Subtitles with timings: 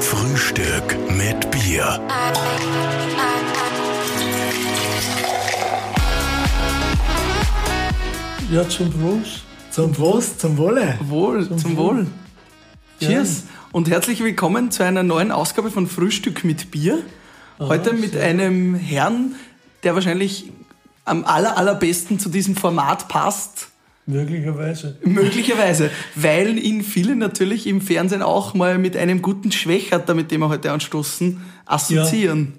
[0.00, 2.00] Frühstück mit Bier.
[8.50, 9.44] Ja, zum Prost.
[9.70, 10.98] Zum Prost, zum Wohle.
[11.00, 12.06] Wohl, zum, Wohl.
[13.00, 13.44] Cheers.
[13.72, 17.02] Und herzlich willkommen zu einer neuen Ausgabe von Frühstück mit Bier.
[17.58, 19.34] Heute mit einem Herrn,
[19.82, 20.52] der wahrscheinlich
[21.04, 23.68] am aller, allerbesten zu diesem Format passt.
[24.06, 24.96] Möglicherweise.
[25.02, 30.40] Möglicherweise, weil ihn viele natürlich im Fernsehen auch mal mit einem guten Schwächerter, mit dem
[30.40, 32.54] wir heute anstoßen, assoziieren.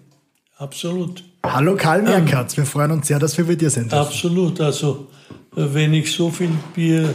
[0.57, 1.23] Absolut.
[1.43, 3.93] Hallo Karl Merkatz, wir freuen uns sehr, dass wir bei dir sind.
[3.93, 4.59] Absolut.
[4.59, 5.07] Also,
[5.51, 7.13] wenn ich so viel Bier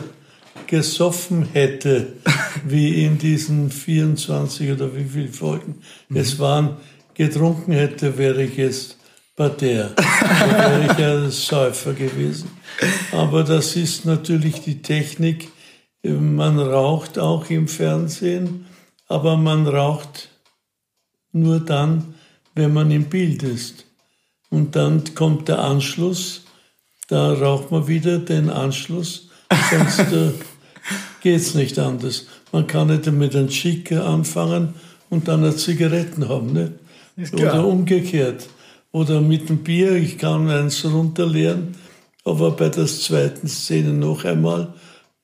[0.68, 2.12] gesoffen hätte,
[2.64, 5.80] wie in diesen 24 oder wie viele Folgen
[6.14, 6.76] es waren,
[7.14, 8.99] getrunken hätte, wäre ich jetzt
[9.40, 9.92] Bader.
[9.96, 12.50] Da wäre ich ja Säufer gewesen.
[13.10, 15.48] Aber das ist natürlich die Technik.
[16.02, 18.66] Man raucht auch im Fernsehen,
[19.08, 20.28] aber man raucht
[21.32, 22.14] nur dann,
[22.54, 23.86] wenn man im Bild ist.
[24.50, 26.42] Und dann kommt der Anschluss,
[27.08, 29.30] da raucht man wieder den Anschluss,
[29.70, 30.32] sonst äh,
[31.22, 32.26] geht's nicht anders.
[32.52, 34.74] Man kann nicht mit einem Schicker anfangen
[35.08, 36.72] und dann eine Zigaretten haben, ne?
[37.32, 38.46] Oder umgekehrt.
[38.92, 41.76] Oder mit dem Bier, ich kann eins runterleeren,
[42.24, 44.74] aber bei der zweiten Szene noch einmal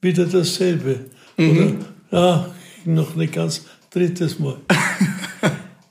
[0.00, 1.06] wieder dasselbe.
[1.36, 1.72] Oder,
[2.12, 2.46] ja,
[2.84, 4.56] noch nicht ganz drittes Mal.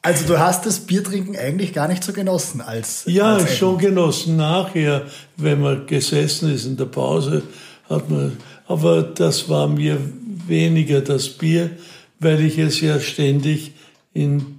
[0.06, 4.36] Also du hast das Biertrinken eigentlich gar nicht so genossen als Ja, als schon genossen.
[4.36, 7.42] Nachher, wenn man gesessen ist in der Pause,
[7.90, 8.38] hat man,
[8.68, 9.98] aber das war mir
[10.46, 11.72] weniger das Bier,
[12.20, 13.72] weil ich es ja ständig
[14.14, 14.55] in,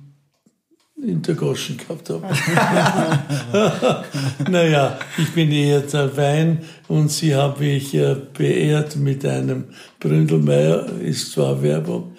[1.02, 2.26] in gehabt habe.
[4.50, 9.64] naja, ich bin eher der Wein und sie haben mich äh, beehrt mit einem
[10.00, 12.16] Bründelmeier, ist zwar Werbung,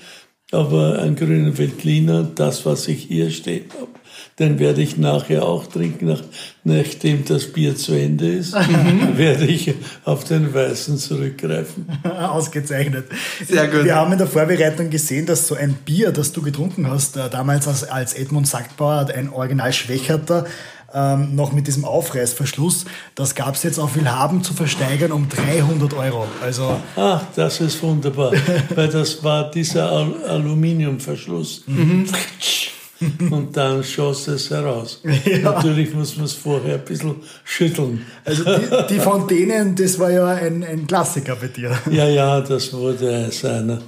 [0.52, 3.97] aber ein grüner Veltliner, das, was ich hier stehen habe,
[4.40, 6.22] den werde ich nachher auch trinken, nach,
[6.64, 9.74] nachdem das Bier zu Ende ist, werde ich
[10.06, 11.88] auf den Weißen zurückgreifen.
[12.04, 13.08] Ausgezeichnet.
[13.48, 13.84] Sehr gut.
[13.84, 17.30] Wir haben in der Vorbereitung gesehen, dass so ein Bier, das du getrunken hast, äh,
[17.30, 20.46] damals als, als Edmund Sackbauer, ein Original Schwächerter,
[20.94, 22.86] ähm, noch mit diesem Aufreißverschluss,
[23.16, 26.28] das gab es jetzt auf Willhaben zu versteigern um 300 Euro.
[26.42, 28.32] Also Ach, das ist wunderbar,
[28.76, 31.64] weil das war dieser Al Aluminiumverschluss.
[33.32, 35.02] Und dann schoss es heraus.
[35.44, 38.06] Natürlich muss man es vorher ein bisschen schütteln.
[38.26, 41.78] Also die, die Fontänen, das war ja ein, ein Klassiker bei dir.
[41.92, 43.82] Ja, ja, das wurde seiner.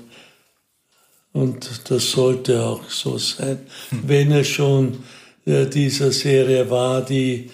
[1.31, 3.59] Und das sollte auch so sein,
[3.91, 4.97] wenn es schon
[5.45, 7.49] äh, dieser Serie war, die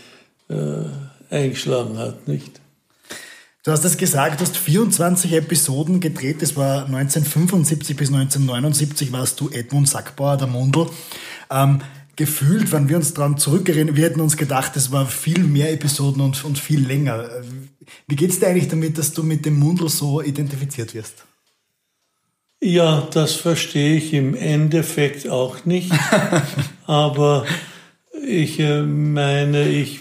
[0.49, 0.55] äh,
[1.29, 2.61] eingeschlagen hat, nicht?
[3.65, 6.43] Du hast es gesagt, du hast 24 Episoden gedreht.
[6.43, 10.85] Das war 1975 bis 1979 warst du Edmund Sackbauer, der Mundl.
[11.49, 11.81] Ähm,
[12.15, 16.21] gefühlt, wenn wir uns daran zurückerinnern, wir hätten uns gedacht, es war viel mehr Episoden
[16.21, 17.29] und, und viel länger.
[18.07, 21.25] Wie geht's dir eigentlich damit, dass du mit dem Mundl so identifiziert wirst?
[22.61, 25.91] Ja, das verstehe ich im Endeffekt auch nicht.
[26.87, 27.45] Aber
[28.25, 29.99] ich äh, meine, ich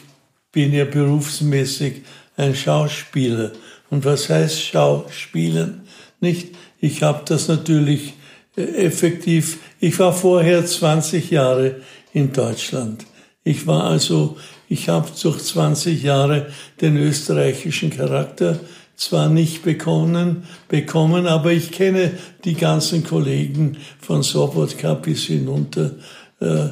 [0.53, 2.03] bin ja berufsmäßig
[2.37, 3.53] ein Schauspieler.
[3.91, 5.83] Und was heißt Schauspielen?
[6.21, 6.55] Nicht?
[6.81, 8.15] Ich habe das natürlich
[8.57, 9.59] effektiv.
[9.81, 11.77] Ich war vorher 20 Jahre
[12.13, 13.07] in Deutschland.
[13.43, 14.37] Ich war also,
[14.69, 16.47] ich habe durch 20 Jahre
[16.81, 18.61] den österreichischen Charakter
[18.97, 22.13] zwar nicht bekommen, bekommen, aber ich kenne
[22.45, 25.93] die ganzen Kollegen von Sobotka bis hinunter.
[26.41, 26.69] Äh,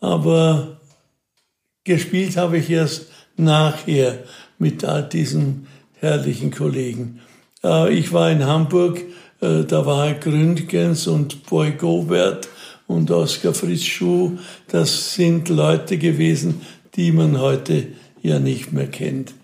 [0.00, 0.78] aber
[1.82, 3.06] gespielt habe ich erst
[3.36, 4.20] nachher
[4.58, 5.66] mit all diesen
[6.00, 7.20] herrlichen Kollegen.
[7.62, 9.02] Äh, ich war in Hamburg,
[9.44, 12.48] da war Gründgens und Boy Gobert
[12.86, 14.38] und Oskar Fritz Schuh.
[14.68, 16.62] Das sind Leute gewesen,
[16.96, 17.88] die man heute
[18.22, 19.34] ja nicht mehr kennt.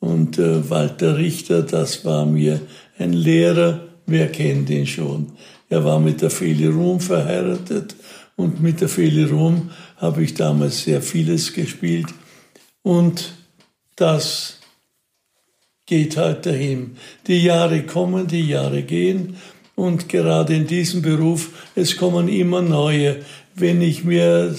[0.00, 2.60] Und äh, Walter Richter, das war mir
[2.98, 5.32] ein Lehrer, wer kennt ihn schon?
[5.68, 7.96] Er war mit der Feli Ruhm verheiratet
[8.36, 12.08] und mit der Feli Ruhm habe ich damals sehr vieles gespielt.
[12.82, 13.34] Und
[13.96, 14.55] das
[15.86, 16.96] geht halt dahin.
[17.26, 19.36] Die Jahre kommen, die Jahre gehen
[19.76, 23.18] und gerade in diesem Beruf, es kommen immer neue.
[23.54, 24.54] Wenn ich mir,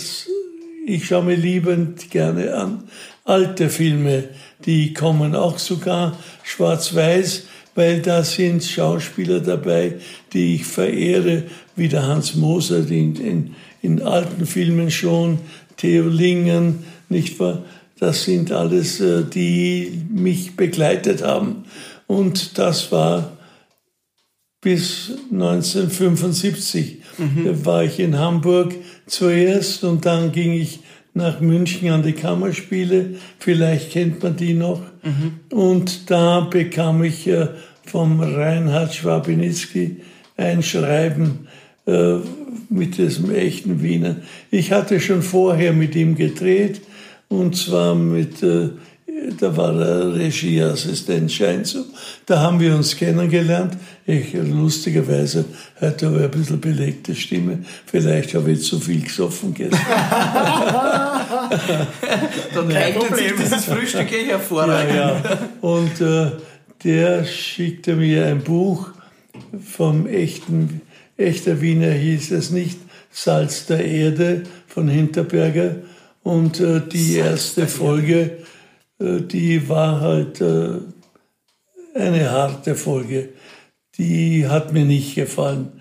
[0.86, 2.84] ich schaue mir liebend gerne an,
[3.26, 4.24] alte Filme,
[4.66, 7.44] die kommen auch sogar schwarz-weiß,
[7.76, 9.96] weil da sind Schauspieler dabei,
[10.34, 11.44] die ich verehre,
[11.76, 15.40] wie der Hans Moser in, in, in alten Filmen schon,
[15.76, 17.64] Theo Lingen, nicht wahr?
[18.00, 21.66] Das sind alles, äh, die mich begleitet haben.
[22.06, 23.38] Und das war
[24.62, 27.66] bis 1975 mhm.
[27.66, 30.80] war ich in Hamburg zuerst und dann ging ich
[31.14, 33.16] nach München an die Kammerspiele.
[33.40, 34.82] Vielleicht kennt man die noch.
[35.04, 35.40] Mhm.
[35.52, 37.50] Und da bekam ich äh,
[37.86, 39.98] vom Reinhard Schwabinitzky
[40.36, 41.48] ein Schreiben
[41.86, 42.18] äh,
[42.70, 44.18] mit diesem echten Wiener.
[44.52, 46.82] Ich hatte schon vorher mit ihm gedreht
[47.30, 48.70] und zwar mit äh,
[49.40, 51.86] da war er Regieassistent, scheint so.
[52.26, 53.78] Da haben wir uns kennengelernt.
[54.06, 55.46] Ich, lustigerweise,
[55.80, 57.60] hatte aber ein bisschen belegte Stimme.
[57.86, 59.80] Vielleicht habe ich zu viel gesoffen gestern.
[62.54, 64.96] Dann eignet sich dieses Frühstück eh hervorragend.
[64.96, 65.38] Ja, ja.
[65.62, 66.32] Und äh,
[66.84, 68.90] der schickte mir ein Buch
[69.64, 70.82] vom echten,
[71.18, 72.80] echter Wiener hieß es nicht,
[73.12, 75.78] Salz der Erde von Hinterberger.
[76.28, 78.38] Und äh, die erste Folge
[79.00, 80.80] äh, die war halt äh,
[81.96, 83.30] eine harte Folge.
[83.98, 85.72] Die hat mir nicht gefallen.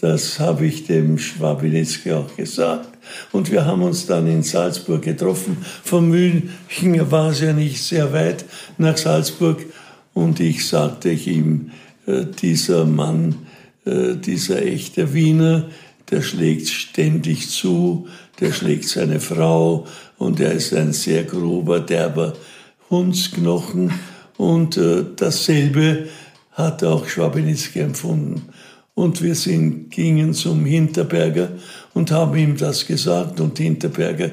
[0.00, 2.88] Das habe ich dem Schwabinitzki auch gesagt.
[3.32, 5.58] Und wir haben uns dann in Salzburg getroffen.
[5.84, 8.44] Von München war es ja nicht sehr weit
[8.78, 9.64] nach Salzburg.
[10.12, 11.70] Und ich sagte ihm,
[12.06, 13.46] äh, dieser Mann,
[13.88, 15.70] dieser echte Wiener,
[16.10, 18.08] der schlägt ständig zu,
[18.40, 19.86] der schlägt seine Frau
[20.18, 22.34] und er ist ein sehr grober, derber
[22.90, 23.92] Hundsknochen
[24.36, 26.08] und äh, dasselbe
[26.52, 28.48] hat auch Schwabenitzky empfunden.
[28.94, 31.50] Und wir sind, gingen zum Hinterberger
[31.92, 34.30] und haben ihm das gesagt und Hinterberger,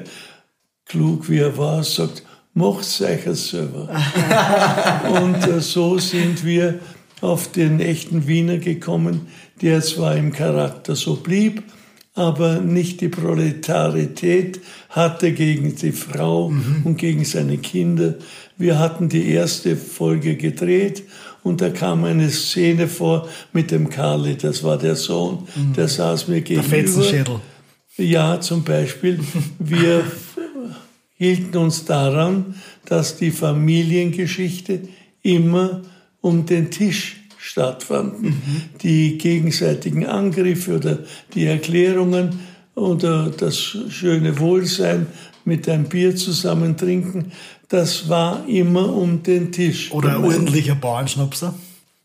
[0.86, 2.22] klug wie er war, sagt,
[2.54, 3.90] macht's euch selber.
[5.22, 6.78] und äh, so sind wir
[7.20, 9.28] auf den echten Wiener gekommen,
[9.60, 11.62] der zwar im Charakter so blieb,
[12.14, 16.82] aber nicht die Proletarität hatte gegen die Frau mhm.
[16.84, 18.14] und gegen seine Kinder.
[18.56, 21.02] Wir hatten die erste Folge gedreht
[21.42, 25.72] und da kam eine Szene vor mit dem Karli, das war der Sohn, mhm.
[25.74, 26.68] der saß mir gegenüber.
[26.68, 27.40] Der Fetzenschädel.
[27.96, 29.20] Ja, zum Beispiel.
[29.58, 30.04] Wir
[31.16, 32.54] hielten uns daran,
[32.86, 34.88] dass die Familiengeschichte
[35.22, 35.82] immer
[36.20, 38.30] um den Tisch stattfanden.
[38.30, 38.62] Mhm.
[38.82, 40.98] Die gegenseitigen Angriffe oder
[41.34, 42.40] die Erklärungen
[42.74, 45.06] oder das schöne Wohlsein
[45.44, 47.32] mit einem Bier zusammen trinken,
[47.68, 49.92] das war immer um den Tisch.
[49.92, 51.54] Oder ein ordentlicher Bauernschnapser.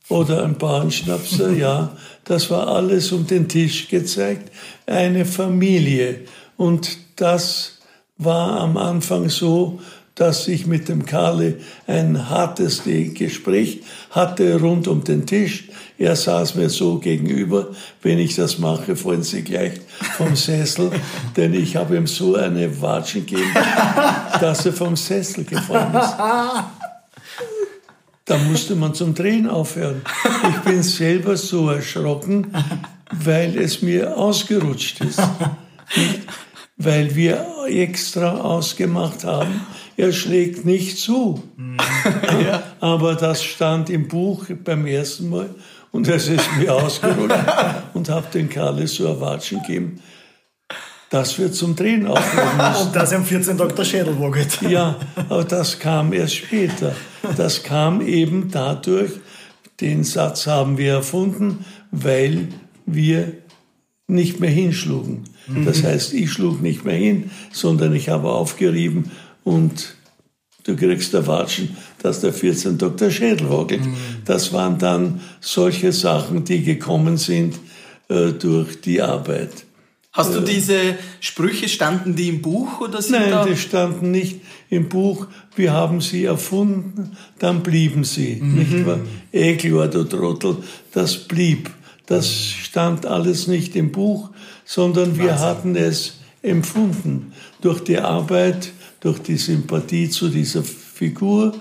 [0.10, 1.96] Oder ein Bauernschnapser, ja.
[2.26, 4.52] Das war alles um den Tisch gezeigt.
[4.86, 6.22] Eine Familie.
[6.58, 7.80] Und das
[8.18, 9.80] war am Anfang so,
[10.20, 11.56] dass ich mit dem Karle
[11.88, 15.70] ein hartes Gespräch hatte rund um den Tisch.
[15.98, 17.70] Er saß mir so gegenüber.
[18.02, 19.80] Wenn ich das mache, fallen Sie gleich
[20.18, 20.92] vom Sessel,
[21.38, 23.54] denn ich habe ihm so eine Watschen gegeben,
[24.42, 26.14] dass er vom Sessel gefallen ist.
[28.26, 30.02] Da musste man zum Drehen aufhören.
[30.50, 32.54] Ich bin selber so erschrocken,
[33.12, 35.22] weil es mir ausgerutscht ist.
[35.96, 36.20] Nicht?
[36.76, 39.62] Weil wir extra ausgemacht haben,
[40.00, 41.44] er schlägt nicht zu.
[42.42, 42.64] ja.
[42.80, 45.50] Aber das stand im Buch beim ersten Mal
[45.92, 47.36] und es ist mir ausgerutscht
[47.94, 50.02] und habe den Karl so erwatschen gegeben,
[51.10, 52.88] dass wir zum Drehen aufhören müssen.
[52.88, 53.58] und dass er am 14.
[53.58, 54.62] Tag der Schädel wogelt.
[54.62, 54.96] ja,
[55.28, 56.96] aber das kam erst später.
[57.36, 59.12] Das kam eben dadurch,
[59.82, 62.48] den Satz haben wir erfunden, weil
[62.86, 63.34] wir
[64.08, 65.26] nicht mehr hinschlugen.
[65.66, 65.88] Das mhm.
[65.88, 69.12] heißt, ich schlug nicht mehr hin, sondern ich habe aufgerieben
[69.44, 69.96] und
[70.64, 73.10] du kriegst Watschen, dass der 14 Dr.
[73.10, 73.86] Schädel wackelt.
[73.86, 73.96] Mhm.
[74.26, 77.60] Das waren dann solche Sachen, die gekommen sind
[78.10, 79.66] äh, durch die Arbeit.
[80.12, 84.42] Hast du äh, diese Sprüche, standen die im Buch oder sind Nein, die standen nicht
[84.70, 85.28] im Buch.
[85.56, 88.40] Wir haben sie erfunden, dann blieben sie.
[88.42, 88.56] Mhm.
[88.56, 89.00] Nicht wahr?
[89.32, 90.58] Ekel, du Trottel,
[90.92, 91.70] das blieb.
[92.08, 94.32] Das stand alles nicht im Buch,
[94.66, 95.46] sondern wir Wahnsinn.
[95.46, 101.54] hatten es empfunden durch die Arbeit durch die Sympathie zu dieser Figur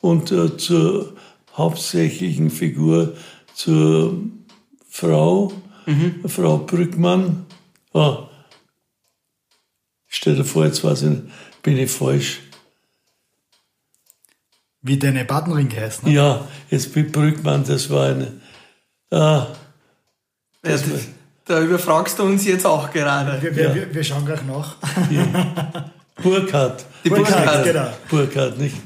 [0.00, 1.14] und äh, zur
[1.56, 3.16] hauptsächlichen Figur
[3.54, 4.20] zur
[4.88, 5.52] Frau,
[5.86, 6.28] mhm.
[6.28, 7.46] Frau Brückmann.
[7.92, 8.28] Oh,
[10.08, 11.18] stell dir vor, jetzt weiß ich,
[11.62, 12.40] bin ich falsch.
[14.82, 16.12] Wie deine Partnerin heißt, ne?
[16.12, 18.40] Ja, jetzt bin Brückmann, das war eine.
[19.10, 19.46] Ah,
[20.62, 20.94] das ja,
[21.46, 23.40] da überfragst du uns jetzt auch gerade.
[23.42, 23.74] Wir, wir, ja.
[23.74, 24.76] wir, wir schauen gleich nach.
[25.10, 25.90] Ja.
[26.22, 26.84] Burkhardt.
[27.04, 27.90] Die Burkhardt, Burkhardt, genau.
[28.08, 28.76] Burkhardt, nicht?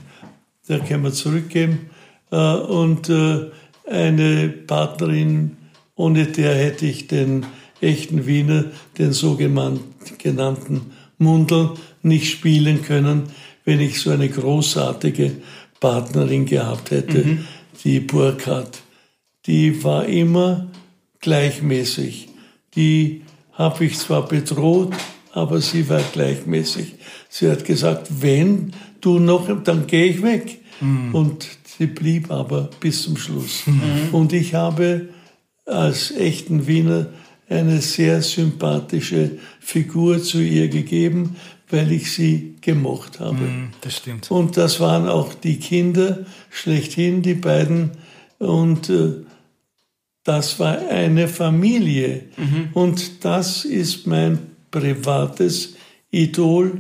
[0.69, 1.91] Der können wir zurückgeben.
[2.31, 3.51] Äh, und äh,
[3.91, 5.57] eine Partnerin,
[5.95, 7.47] ohne der hätte ich den
[7.81, 8.65] echten Wiener,
[8.99, 11.71] den sogenannten Mundel,
[12.03, 13.25] nicht spielen können,
[13.65, 15.33] wenn ich so eine großartige
[15.81, 17.45] Partnerin gehabt hätte, mhm.
[17.85, 18.81] die Burkhardt.
[19.47, 20.69] Die war immer
[21.21, 22.29] gleichmäßig.
[22.75, 24.95] Die habe ich zwar bedroht,
[25.33, 26.95] aber sie war gleichmäßig.
[27.29, 30.61] Sie hat gesagt, wenn du noch, dann gehe ich weg.
[30.81, 31.15] Mhm.
[31.15, 33.67] Und sie blieb aber bis zum Schluss.
[33.67, 34.09] Mhm.
[34.13, 35.09] Und ich habe
[35.67, 37.09] als echten Wiener
[37.49, 41.37] eine sehr sympathische Figur zu ihr gegeben,
[41.71, 43.39] weil ich sie gemocht habe.
[43.39, 44.31] Mhm, das stimmt.
[44.31, 47.93] Und das waren auch die Kinder schlechthin, die beiden.
[48.39, 49.25] Und äh,
[50.25, 52.25] das war eine Familie.
[52.37, 52.69] Mhm.
[52.75, 54.39] Und das ist mein
[54.71, 55.75] privates
[56.11, 56.79] Idol,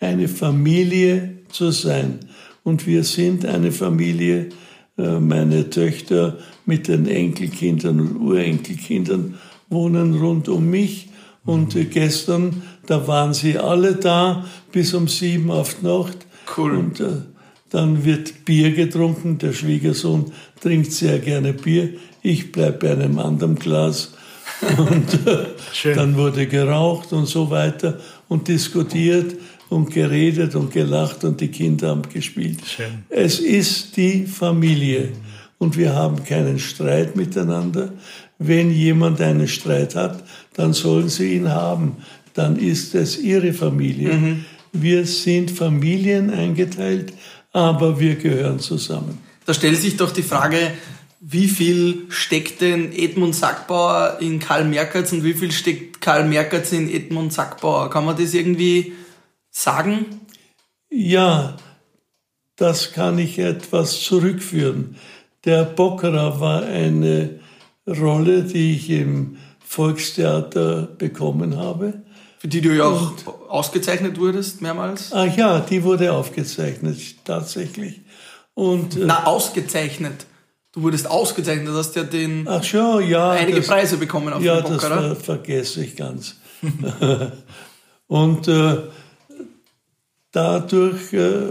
[0.00, 2.20] eine Familie zu sein.
[2.62, 4.50] Und wir sind eine Familie,
[4.96, 9.34] äh, meine Töchter mit den Enkelkindern und Urenkelkindern
[9.70, 11.08] wohnen rund um mich.
[11.44, 16.26] Und äh, gestern, da waren sie alle da bis um sieben auf die Nacht.
[16.56, 16.76] Cool.
[16.76, 17.22] Und äh,
[17.70, 19.38] dann wird Bier getrunken.
[19.38, 21.94] Der Schwiegersohn trinkt sehr gerne Bier.
[22.22, 24.12] Ich bleibe bei einem anderen Glas.
[24.76, 27.98] Und äh, dann wurde geraucht und so weiter
[28.28, 29.36] und diskutiert
[29.68, 32.60] und geredet und gelacht und die Kinder haben gespielt.
[32.66, 33.04] Schön.
[33.08, 35.10] Es ist die Familie
[35.58, 37.92] und wir haben keinen Streit miteinander.
[38.38, 40.22] Wenn jemand einen Streit hat,
[40.54, 41.96] dann sollen sie ihn haben.
[42.34, 44.14] Dann ist es ihre Familie.
[44.14, 44.44] Mhm.
[44.72, 47.12] Wir sind Familien eingeteilt,
[47.52, 49.18] aber wir gehören zusammen.
[49.44, 50.58] Da stellt sich doch die Frage,
[51.20, 56.72] wie viel steckt denn Edmund Sackbauer in Karl Merkatz und wie viel steckt Karl Merkatz
[56.72, 57.90] in Edmund Sackbauer?
[57.90, 58.92] Kann man das irgendwie
[59.50, 60.06] sagen?
[60.90, 61.56] Ja,
[62.56, 64.96] das kann ich etwas zurückführen.
[65.44, 67.40] Der Bockerer war eine
[67.86, 72.02] Rolle, die ich im Volkstheater bekommen habe.
[72.38, 75.10] Für die du ja auch Und, ausgezeichnet wurdest mehrmals?
[75.12, 78.02] Ach ja, die wurde aufgezeichnet, tatsächlich.
[78.54, 80.26] Und, äh, Na, ausgezeichnet.
[80.78, 84.40] Du wurdest ausgezeichnet, du hast ja den Ach schon, ja, einige das, Preise bekommen auf
[84.40, 85.02] ja, dem Bockerer.
[85.02, 86.36] Ja, das ver vergesse ich ganz.
[88.06, 88.76] Und äh,
[90.30, 91.48] dadurch äh,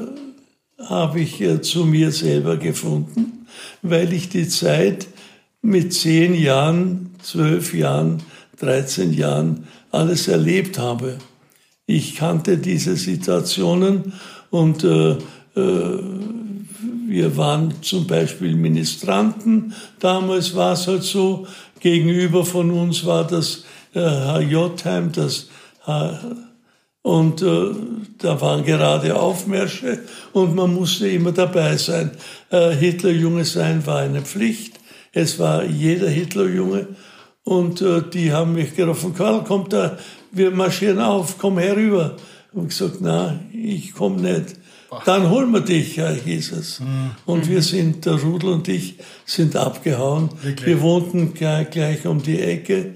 [0.82, 3.46] habe ich äh, zu mir selber gefunden,
[3.82, 5.08] weil ich die Zeit
[5.62, 8.24] mit zehn Jahren, zwölf Jahren,
[8.62, 11.18] 13 Jahren alles erlebt habe.
[11.86, 14.14] Ich kannte diese Situationen
[14.52, 15.18] und äh,
[15.58, 16.00] äh,
[17.08, 19.74] wir waren zum Beispiel Ministranten.
[20.00, 21.48] Damals war es halt so,
[21.80, 25.48] gegenüber von uns war das äh, HJ-Heim, das
[25.86, 26.20] H
[27.08, 27.70] und äh,
[28.18, 30.00] da waren gerade Aufmärsche
[30.34, 32.12] und man musste immer dabei sein.
[32.50, 34.78] Äh, Hitlerjunge sein war eine Pflicht.
[35.14, 36.88] Es war jeder Hitlerjunge.
[37.46, 39.98] Und äh, die haben mich gerufen, Karl, kommt da,
[40.34, 42.18] wir marschieren auf, komm herüber.
[42.52, 44.58] Und gesagt, na, ich komm nicht.
[45.06, 46.80] Dann holen wir dich, hieß es.
[46.80, 47.12] Mhm.
[47.26, 50.30] Und wir sind, der Rudel und ich, sind abgehauen.
[50.42, 50.66] Wirklich?
[50.66, 52.96] Wir wohnten gleich, gleich um die Ecke.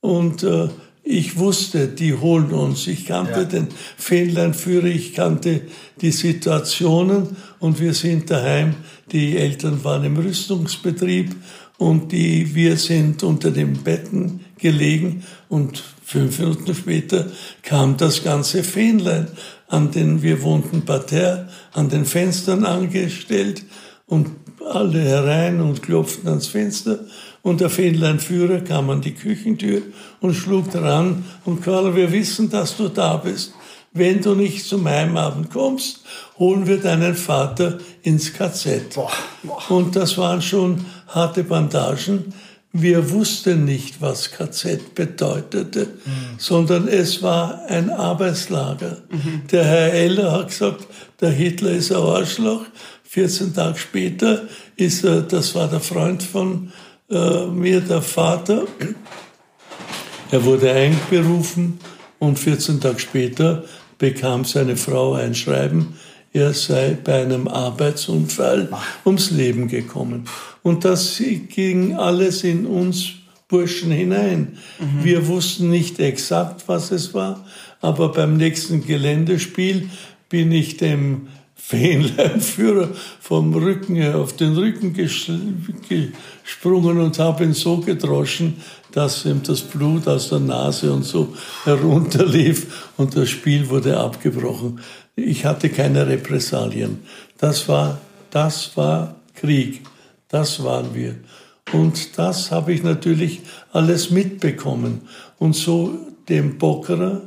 [0.00, 0.68] Und äh,
[1.10, 2.86] ich wusste, die holen uns.
[2.86, 3.44] Ich kannte ja.
[3.44, 5.62] den Fähnleinführer, ich kannte
[6.00, 8.74] die Situationen und wir sind daheim.
[9.10, 11.34] Die Eltern waren im Rüstungsbetrieb
[11.78, 17.26] und die, wir sind unter den Betten gelegen und fünf Minuten später
[17.60, 19.28] kam das ganze Fähnlein,
[19.68, 23.62] an den wir wohnten parterre, an den Fenstern angestellt
[24.06, 24.30] und
[24.66, 27.00] alle herein und klopften ans Fenster
[27.42, 29.82] und der Fähnleinführer kam an die Küchentür
[30.20, 33.52] und schlug dran und Karl, wir wissen, dass du da bist.
[33.92, 36.04] Wenn du nicht zum Heimabend kommst,
[36.38, 38.94] holen wir deinen Vater ins KZ.
[38.94, 39.12] Boah,
[39.42, 39.70] boah.
[39.70, 42.32] Und das waren schon harte Bandagen.
[42.72, 46.12] Wir wussten nicht, was KZ bedeutete, mhm.
[46.36, 48.98] sondern es war ein Arbeitslager.
[49.10, 49.42] Mhm.
[49.50, 50.86] Der Herr Eller hat gesagt,
[51.20, 52.66] der Hitler ist ein Arschloch.
[53.04, 54.42] 14 Tage später
[54.76, 56.70] ist er, das war der Freund von
[57.10, 58.66] äh, mir der Vater.
[60.30, 61.80] Er wurde einberufen
[62.18, 63.64] und 14 Tage später
[63.96, 65.98] bekam seine Frau ein Schreiben,
[66.32, 68.68] er sei bei einem Arbeitsunfall
[69.04, 70.24] ums Leben gekommen.
[70.62, 73.12] Und das ging alles in uns
[73.48, 74.58] Burschen hinein.
[74.78, 75.04] Mhm.
[75.04, 77.46] Wir wussten nicht exakt, was es war,
[77.80, 79.88] aber beim nächsten Geländespiel
[80.28, 87.78] bin ich dem Fähnleinführer vom Rücken her auf den Rücken gesprungen und habe ihn so
[87.78, 88.56] gedroschen,
[88.92, 94.80] dass ihm das Blut aus der Nase und so herunterlief und das Spiel wurde abgebrochen.
[95.24, 97.00] Ich hatte keine Repressalien.
[97.38, 97.98] Das war,
[98.30, 99.82] das war Krieg.
[100.28, 101.16] Das waren wir.
[101.72, 103.40] Und das habe ich natürlich
[103.72, 105.02] alles mitbekommen.
[105.38, 105.98] Und so
[106.28, 107.22] dem Bockerer,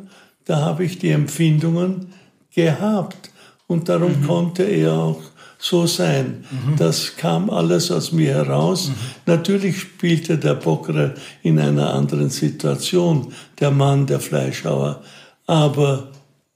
[0.46, 2.14] da habe ich die Empfindungen
[2.54, 3.32] gehabt.
[3.68, 4.28] Und darum mhm.
[4.28, 5.22] konnte er auch
[5.58, 6.44] so sein.
[6.78, 8.92] Das kam alles aus mir heraus.
[9.26, 15.02] Natürlich spielte der Bockerer in einer anderen Situation, der Mann, der Fleischhauer.
[15.46, 16.10] Aber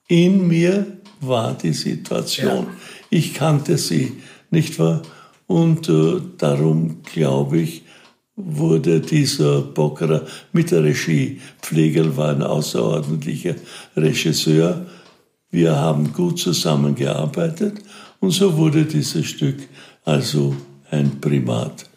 [0.08, 0.86] in mir
[1.28, 2.68] war die Situation.
[3.10, 5.02] Ich kannte sie, nicht wahr?
[5.48, 7.84] Und äh, darum glaube ich,
[8.36, 11.40] wurde dieser Bockerer mit der Regie.
[11.62, 13.56] Pflegel war ein außerordentlicher
[13.96, 14.86] Regisseur.
[15.50, 17.78] Wir haben gut zusammengearbeitet
[18.20, 19.68] und so wurde dieses Stück
[20.04, 20.56] also
[20.92, 21.90] ein Primat.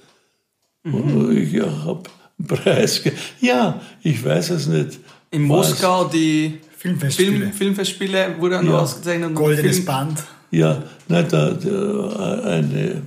[0.85, 1.37] Mhm.
[1.37, 2.05] Ich habe
[2.47, 3.03] Preis.
[3.41, 5.01] Ja, ich weiß es nicht.
[5.31, 7.31] In Moskau die Filmfestspiele.
[7.39, 8.79] Film, Filmfestspiele wurden Ja.
[8.79, 9.29] ausgezeichnet.
[9.31, 10.23] und Goldenes Film- Band.
[10.51, 13.03] Ja, nein, da, da, eine,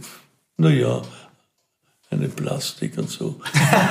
[0.57, 1.01] naja,
[2.11, 3.39] eine Plastik und so.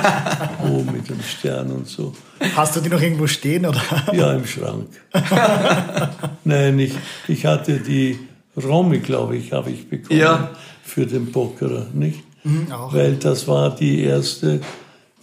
[0.63, 2.13] oh, mit dem Stern und so.
[2.55, 3.65] Hast du die noch irgendwo stehen?
[3.65, 3.81] Oder?
[4.13, 4.87] Ja, im Schrank.
[6.43, 6.93] Nein, ich,
[7.27, 8.19] ich hatte die
[8.55, 10.51] Romy, glaube ich, habe ich bekommen Ja.
[10.83, 12.23] für den Pockerer, nicht?
[12.71, 12.93] auch.
[12.93, 14.61] Weil das war die erste,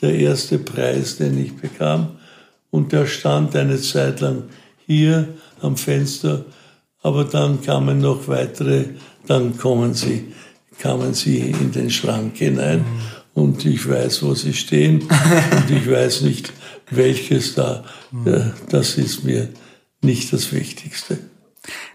[0.03, 2.18] der erste Preis, den ich bekam.
[2.71, 4.45] Und der stand eine Zeit lang
[4.87, 5.29] hier
[5.61, 6.45] am Fenster,
[7.03, 8.87] aber dann kamen noch weitere,
[9.27, 10.33] dann kommen sie,
[10.79, 12.85] kamen sie in den Schrank hinein
[13.35, 15.03] und ich weiß, wo sie stehen
[15.51, 16.53] und ich weiß nicht,
[16.91, 17.85] welches da,
[18.25, 19.49] äh, das ist mir
[20.01, 21.19] nicht das Wichtigste.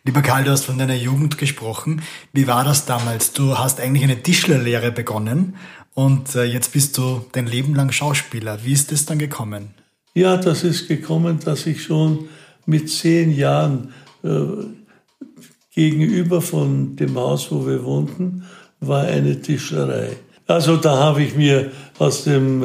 [0.03, 2.01] Lieber Karl, du hast von deiner Jugend gesprochen.
[2.31, 3.33] Wie war das damals?
[3.33, 5.55] Du hast eigentlich eine Tischlerlehre begonnen
[5.93, 8.59] und äh, jetzt bist du dein Leben lang Schauspieler.
[8.63, 9.73] Wie ist das dann gekommen?
[10.15, 12.27] Ja, das ist gekommen, dass ich schon
[12.67, 13.93] mit zehn Jahren
[14.23, 14.29] äh,
[15.73, 18.43] gegenüber von dem Haus, wo wir wohnten,
[18.79, 20.09] war eine Tischlerei.
[20.45, 22.63] Also da habe ich mir aus dem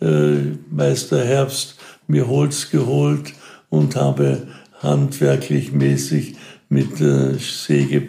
[0.00, 1.76] äh, Meister Herbst
[2.08, 3.32] mir Holz geholt
[3.68, 4.48] und habe
[4.82, 6.34] handwerklich mäßig
[6.68, 8.08] mit äh, Säge,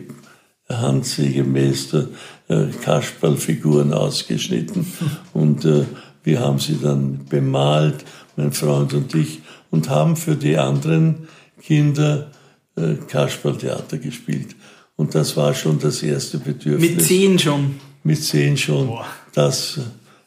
[0.67, 2.07] Handsägemeister
[2.47, 4.87] äh, Kasperlfiguren ausgeschnitten
[5.33, 5.85] und äh,
[6.23, 8.05] wir haben sie dann bemalt,
[8.39, 11.27] mein Freund und ich, und haben für die anderen
[11.61, 12.31] Kinder
[12.77, 14.55] äh, Kasperltheater gespielt.
[14.95, 16.91] Und das war schon das erste Bedürfnis.
[16.91, 17.75] Mit zehn schon.
[18.03, 18.97] Mit zehn schon.
[19.33, 19.81] Das, äh,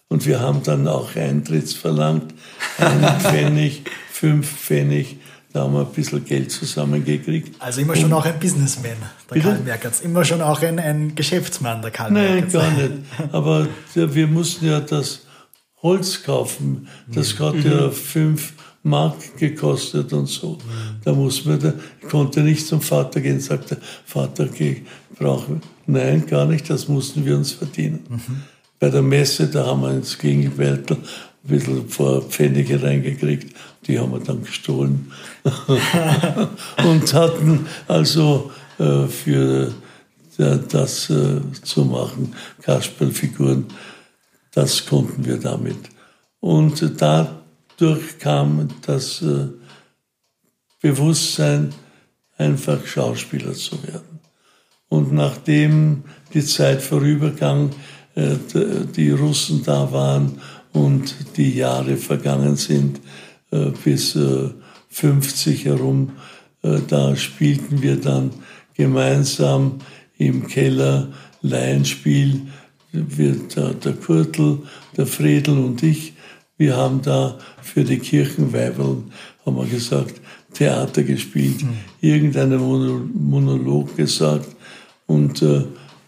[0.08, 2.34] und wir haben dann auch Eintritts verlangt.
[2.78, 5.16] Einen Pfennig, fünf Pfennig.
[5.54, 7.60] Da haben wir ein bisschen Geld zusammengekriegt.
[7.60, 8.92] Also immer schon auch ein Businessman,
[9.28, 9.48] der Bitte?
[9.48, 10.00] Karl Merkertz.
[10.00, 12.52] Immer schon auch ein, ein Geschäftsmann, der Karl Nein, Merkertz.
[12.52, 12.92] gar nicht.
[13.32, 15.21] Aber wir mussten ja das
[15.82, 16.88] Holz kaufen.
[17.12, 20.58] Das hat ja fünf Mark gekostet und so.
[21.04, 24.82] Da muss man, da, ich konnte nicht zum Vater gehen, sagte, Vater, geh,
[25.18, 26.00] brauchen wir.
[26.00, 28.00] Nein, gar nicht, das mussten wir uns verdienen.
[28.78, 33.54] Bei der Messe, da haben wir ins Gegenwärtel ein bisschen vor Pfennige reingekriegt.
[33.86, 35.10] Die haben wir dann gestohlen.
[36.84, 39.72] und hatten also äh, für
[40.38, 43.66] äh, das äh, zu machen, Kasperlfiguren,
[44.52, 45.78] das konnten wir damit.
[46.40, 49.48] Und dadurch kam das äh,
[50.80, 51.72] Bewusstsein,
[52.36, 54.20] einfach Schauspieler zu werden.
[54.88, 57.70] Und nachdem die Zeit vorübergang,
[58.14, 58.36] äh,
[58.94, 60.40] die Russen da waren
[60.72, 63.00] und die Jahre vergangen sind,
[63.50, 64.50] äh, bis äh,
[64.90, 66.12] 50 herum,
[66.86, 68.30] da spielten wir dann
[68.74, 69.80] gemeinsam
[70.16, 71.08] im Keller
[71.40, 72.42] Laienspiel.
[72.92, 74.58] Wir, der, der Kurtel,
[74.96, 76.12] der Fredel und ich,
[76.58, 79.10] wir haben da für die Kirchenweibeln,
[79.44, 80.20] haben wir gesagt,
[80.52, 81.64] Theater gespielt,
[82.02, 84.54] irgendeinen Mono- Monolog gesagt
[85.06, 85.64] und äh,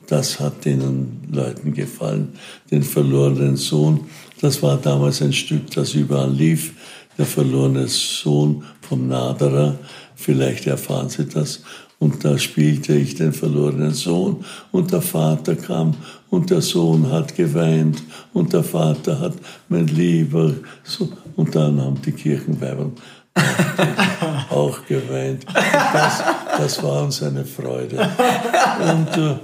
[0.07, 2.35] das hat den Leuten gefallen.
[2.71, 4.01] Den verlorenen Sohn,
[4.43, 6.75] das war damals ein Stück, das überall lief.
[7.17, 9.79] Der verlorene Sohn vom Naderer,
[10.15, 11.63] vielleicht erfahren Sie das.
[12.05, 15.95] Und da spielte ich den verlorenen Sohn und der Vater kam
[16.29, 18.03] und der Sohn hat geweint
[18.35, 19.33] und der Vater hat,
[19.71, 21.09] mein Lieber, so.
[21.35, 22.91] und dann haben die Kirchenweiber
[24.51, 25.47] auch geweint.
[25.95, 26.23] Das,
[26.59, 27.97] das war uns eine Freude.
[27.97, 29.37] Und äh,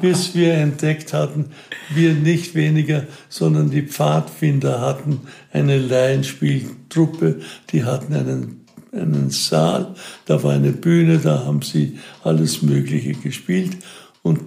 [0.00, 1.46] bis wir entdeckt hatten,
[1.92, 5.22] wir nicht weniger, sondern die Pfadfinder hatten
[5.52, 7.40] eine Laienspieltruppe,
[7.72, 8.63] die hatten einen,
[8.94, 9.94] einen Saal,
[10.26, 13.76] da war eine Bühne, da haben sie alles Mögliche gespielt
[14.22, 14.40] und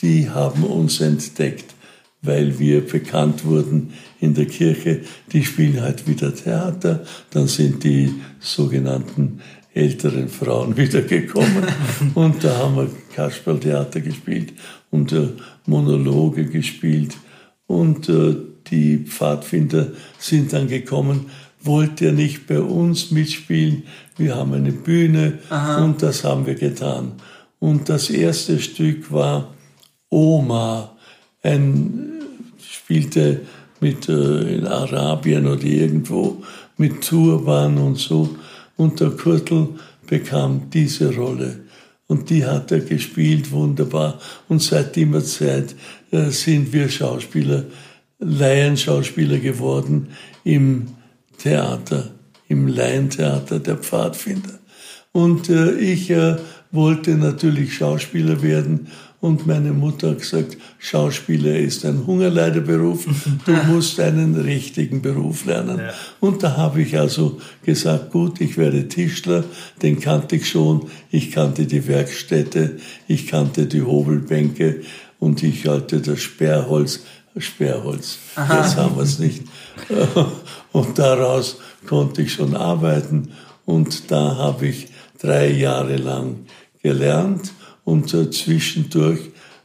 [0.00, 1.74] die haben uns entdeckt,
[2.22, 5.00] weil wir bekannt wurden in der Kirche.
[5.32, 9.40] Die spielen halt wieder Theater, dann sind die sogenannten
[9.74, 11.64] älteren Frauen wiedergekommen
[12.14, 14.52] und da haben wir Kasperltheater gespielt
[14.90, 15.28] und äh,
[15.66, 17.16] Monologe gespielt
[17.66, 18.36] und äh,
[18.70, 21.26] die Pfadfinder sind dann gekommen,
[21.64, 23.84] wollt ihr nicht bei uns mitspielen?
[24.16, 25.38] Wir haben eine Bühne
[25.80, 27.12] und das haben wir getan.
[27.58, 29.54] Und das erste Stück war
[30.10, 30.96] Oma,
[31.42, 32.14] ein
[32.84, 33.40] spielte
[33.80, 36.42] mit äh, in Arabien oder irgendwo
[36.76, 38.36] mit Turban und so.
[38.76, 39.68] Und der Kurtel
[40.06, 41.60] bekam diese Rolle.
[42.06, 44.18] Und die hat er gespielt, wunderbar.
[44.48, 45.74] Und seit immer Zeit
[46.10, 47.64] äh, sind wir Schauspieler,
[48.18, 50.08] Laienschauspieler geworden
[50.44, 50.88] im
[51.38, 52.10] Theater,
[52.48, 54.58] im Laientheater der Pfadfinder.
[55.12, 56.36] Und äh, ich äh,
[56.72, 58.88] wollte natürlich Schauspieler werden
[59.24, 63.06] und meine Mutter hat gesagt, Schauspieler ist ein Hungerleiderberuf,
[63.46, 65.78] du musst einen richtigen Beruf lernen.
[65.78, 65.94] Ja.
[66.20, 69.44] Und da habe ich also gesagt, gut, ich werde Tischler,
[69.80, 72.76] den kannte ich schon, ich kannte die Werkstätte,
[73.08, 74.82] ich kannte die Hobelbänke
[75.20, 77.00] und ich halte das Sperrholz,
[77.38, 78.60] Sperrholz, Aha.
[78.62, 79.42] jetzt haben wir es nicht.
[80.74, 83.30] Und daraus konnte ich schon arbeiten
[83.64, 84.88] und da habe ich
[85.20, 86.46] drei Jahre lang
[86.82, 87.52] gelernt
[87.84, 89.20] und zwischendurch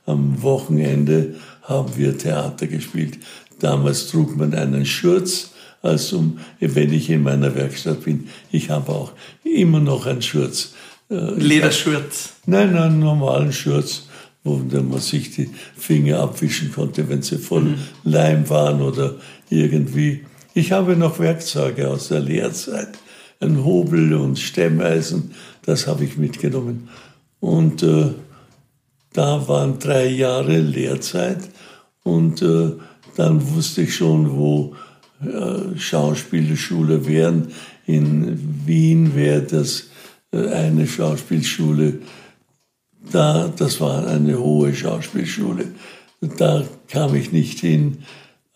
[0.05, 3.17] am Wochenende haben wir Theater gespielt.
[3.57, 5.49] Damals trug man einen Schurz,
[5.81, 6.23] also
[6.59, 8.27] wenn ich in meiner Werkstatt bin.
[8.51, 10.75] Ich habe auch immer noch einen Schurz.
[11.09, 12.33] Äh, Lederschurz?
[12.45, 14.03] Nein, einen normalen Schurz,
[14.43, 17.77] wo man sich die Finger abwischen konnte, wenn sie voll mhm.
[18.03, 19.15] Leim waren oder
[19.49, 20.21] irgendwie.
[20.59, 22.89] Ich habe noch Werkzeuge aus der Lehrzeit.
[23.39, 25.31] Ein Hobel und Stemmeisen,
[25.65, 26.89] das habe ich mitgenommen.
[27.39, 28.07] Und äh,
[29.13, 31.39] da waren drei Jahre Lehrzeit
[32.03, 32.71] und äh,
[33.15, 34.75] dann wusste ich schon, wo
[35.23, 37.53] äh, Schauspielschule wären.
[37.85, 39.85] In Wien wäre das
[40.33, 41.99] äh, eine Schauspielschule.
[43.13, 45.67] Da, das war eine hohe Schauspielschule.
[46.19, 47.99] Da kam ich nicht hin.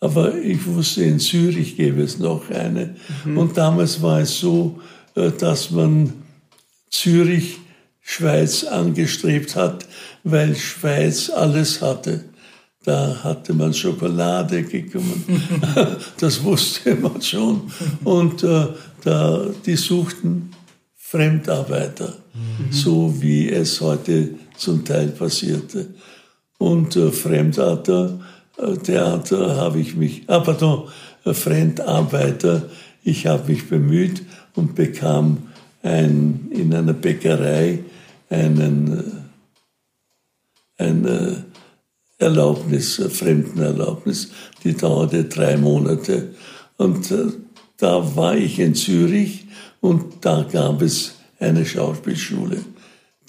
[0.04, 2.94] Aber ich wusste, in Zürich gäbe es noch eine.
[3.24, 3.38] Mhm.
[3.38, 4.78] Und damals war es so,
[5.14, 6.12] äh, dass man
[6.90, 7.56] Zürich
[8.02, 9.86] Schweiz angestrebt hat,
[10.22, 12.22] weil Schweiz alles hatte.
[12.84, 15.24] Da hatte man Schokolade gekommen,
[16.20, 17.62] das wusste man schon.
[18.04, 18.66] Und äh,
[19.04, 20.50] da, die suchten
[20.96, 22.70] Fremdarbeiter, mhm.
[22.70, 25.94] so wie es heute zum Teil passierte.
[26.58, 28.20] Und äh, Fremdarbeiter,
[28.56, 30.88] Theater habe ich mich, ah pardon,
[31.24, 32.68] äh, Fremdarbeiter,
[33.02, 34.22] ich habe mich bemüht
[34.54, 35.48] und bekam
[35.82, 37.80] ein, in einer Bäckerei
[38.30, 39.24] einen,
[40.78, 41.44] äh, eine
[42.18, 44.30] Erlaubnis, Fremdenerlaubnis,
[44.62, 46.34] die dauerte drei Monate.
[46.76, 47.26] Und äh,
[47.76, 49.46] da war ich in Zürich
[49.80, 52.64] und da gab es eine Schauspielschule.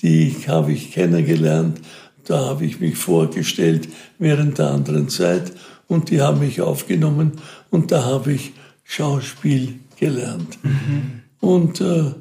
[0.02, 1.82] Die habe ich kennengelernt,
[2.26, 3.88] da habe ich mich vorgestellt
[4.20, 5.52] während der anderen Zeit
[5.88, 7.34] und die haben mich aufgenommen
[7.70, 10.58] und da habe ich Schauspiel gelernt.
[10.64, 11.22] Mhm.
[11.40, 12.12] Und äh,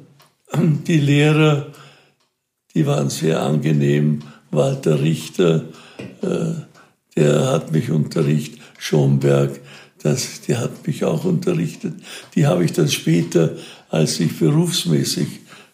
[0.87, 1.67] die Lehrer
[2.75, 4.19] die waren sehr angenehm.
[4.51, 5.63] Walter Richter,
[6.21, 6.53] äh,
[7.15, 9.59] der hat mich unterrichtet, Schomberg,
[10.03, 11.93] das, die hat mich auch unterrichtet.
[12.35, 13.55] Die habe ich dann später,
[13.89, 15.27] als ich berufsmäßig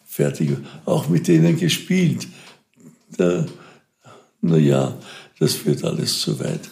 [0.05, 2.27] fertig war, auch mit denen gespielt.
[3.17, 3.45] Da,
[4.41, 4.95] na ja,
[5.39, 6.69] das führt alles zu weit.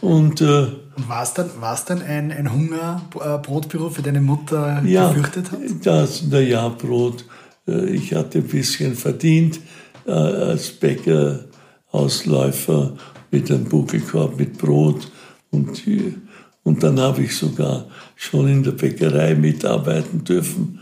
[0.00, 5.52] Und, äh, war es dann, war's dann ein, ein Hungerbrotberuf, für deine Mutter ja, gefürchtet
[5.52, 5.60] hat?
[5.84, 7.24] Das, na ja, Brot.
[7.66, 9.58] Äh, ich hatte ein bisschen verdient
[10.06, 12.94] äh, als Bäckerausläufer
[13.30, 15.10] mit einem Buckelkorb mit Brot
[15.50, 15.82] und,
[16.62, 20.80] und dann habe ich sogar schon in der Bäckerei mitarbeiten dürfen.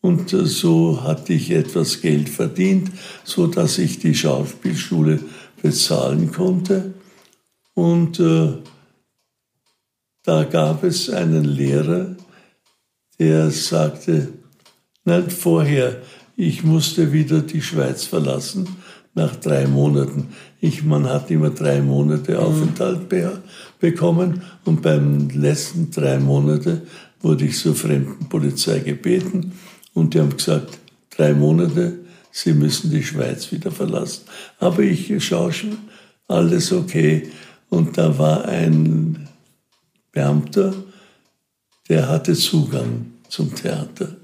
[0.00, 2.90] Und äh, so hatte ich etwas Geld verdient,
[3.24, 5.20] so dass ich die Schauspielschule
[5.62, 6.94] bezahlen konnte.
[7.74, 8.54] Und äh,
[10.22, 12.16] da gab es einen Lehrer,
[13.18, 14.28] der sagte,
[15.04, 16.02] nicht vorher,
[16.36, 18.68] ich musste wieder die Schweiz verlassen
[19.14, 20.28] nach drei Monaten.
[20.60, 22.38] Ich, man hat immer drei Monate mhm.
[22.38, 23.42] Aufenthalt be
[23.78, 26.82] bekommen und beim letzten drei Monate
[27.20, 29.52] wurde ich zur Fremdenpolizei gebeten
[29.94, 30.78] und die haben gesagt,
[31.10, 32.05] drei Monate,
[32.36, 34.24] Sie müssen die Schweiz wieder verlassen.
[34.58, 35.78] Aber ich schaue schon,
[36.28, 37.30] alles okay.
[37.70, 39.26] Und da war ein
[40.12, 40.74] Beamter,
[41.88, 44.16] der hatte Zugang zum Theater.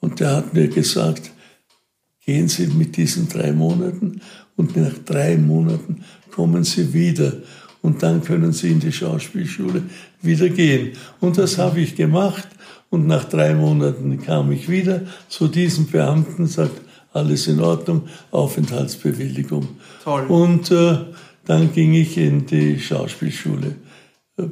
[0.00, 1.30] Und der hat mir gesagt,
[2.24, 4.22] gehen Sie mit diesen drei Monaten
[4.56, 7.34] und nach drei Monaten kommen Sie wieder
[7.82, 9.82] und dann können Sie in die Schauspielschule
[10.22, 10.92] wieder gehen.
[11.20, 12.48] Und das habe ich gemacht
[12.88, 16.85] und nach drei Monaten kam ich wieder zu diesem Beamten, sagt,
[17.16, 19.68] alles in Ordnung, Aufenthaltsbewilligung.
[20.04, 20.26] Toll.
[20.26, 20.98] Und äh,
[21.44, 23.76] dann ging ich in die Schauspielschule.
[24.36, 24.42] Äh,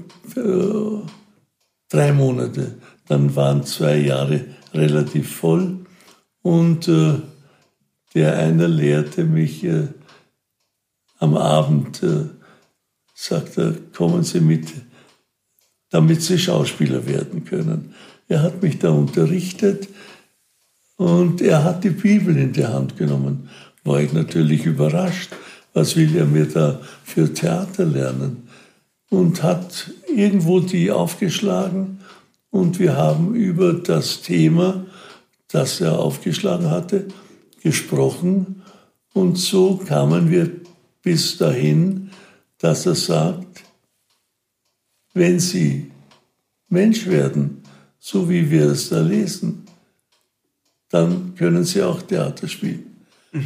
[0.41, 1.01] äh,
[1.89, 2.75] drei Monate.
[3.07, 5.79] Dann waren zwei Jahre relativ voll.
[6.43, 7.15] Und äh,
[8.15, 9.89] der eine lehrte mich äh,
[11.19, 12.27] am Abend äh,
[13.15, 14.69] sagt er, kommen Sie mit,
[15.91, 17.95] damit Sie Schauspieler werden können.
[18.29, 19.89] Er hat mich da unterrichtet
[20.97, 23.49] und er hat die Bibel in die Hand genommen.
[23.83, 25.31] War ich natürlich überrascht.
[25.73, 28.49] Was will er mir da für Theater lernen?
[29.11, 31.99] Und hat irgendwo die aufgeschlagen
[32.51, 34.87] und wir haben über das Thema,
[35.49, 37.09] das er aufgeschlagen hatte,
[37.63, 38.63] gesprochen.
[39.13, 40.51] Und so kamen wir
[41.03, 42.11] bis dahin,
[42.59, 43.65] dass er sagt,
[45.15, 45.91] wenn Sie
[46.69, 47.63] Mensch werden,
[47.99, 49.64] so wie wir es da lesen,
[50.95, 52.85] dann können Sie auch Theater spielen.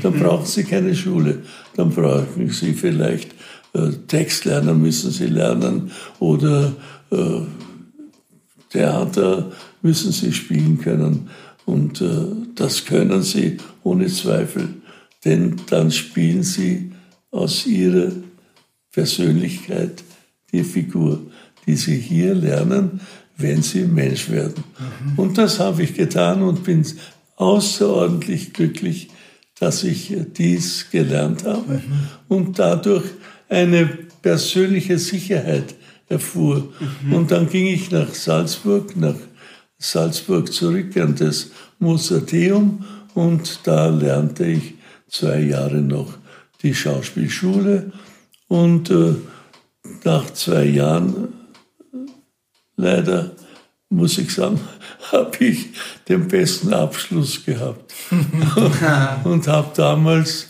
[0.02, 0.20] Dann mhm.
[0.20, 1.38] brauchen Sie keine Schule.
[1.76, 3.30] Dann brauchen Sie vielleicht
[3.72, 6.74] äh, Text lernen, müssen Sie lernen oder
[7.10, 7.40] äh,
[8.68, 11.30] Theater müssen Sie spielen können.
[11.64, 14.68] Und äh, das können Sie ohne Zweifel,
[15.24, 16.92] denn dann spielen Sie
[17.30, 18.12] aus Ihrer
[18.92, 20.04] Persönlichkeit
[20.52, 21.22] die Figur,
[21.66, 23.00] die Sie hier lernen,
[23.38, 24.64] wenn Sie Mensch werden.
[24.78, 25.18] Mhm.
[25.18, 26.84] Und das habe ich getan und bin
[27.38, 29.08] außerordentlich glücklich,
[29.58, 32.08] dass ich dies gelernt habe mhm.
[32.28, 33.04] und dadurch
[33.48, 35.74] eine persönliche Sicherheit
[36.08, 36.72] erfuhr.
[37.02, 37.12] Mhm.
[37.12, 39.14] Und dann ging ich nach Salzburg, nach
[39.78, 44.74] Salzburg zurück an das Mozarteum und da lernte ich
[45.08, 46.18] zwei Jahre noch
[46.62, 47.92] die Schauspielschule
[48.48, 49.14] und äh,
[50.04, 51.28] nach zwei Jahren,
[52.76, 53.30] leider
[53.88, 54.60] muss ich sagen,
[55.12, 55.66] habe ich
[56.08, 57.94] den besten Abschluss gehabt
[59.24, 60.48] und habe damals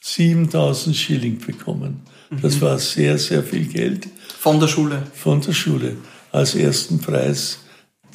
[0.00, 2.02] 7000 Schilling bekommen.
[2.40, 4.08] Das war sehr, sehr viel Geld.
[4.38, 5.02] Von der Schule?
[5.14, 5.96] Von der Schule.
[6.30, 7.58] Als ersten Preis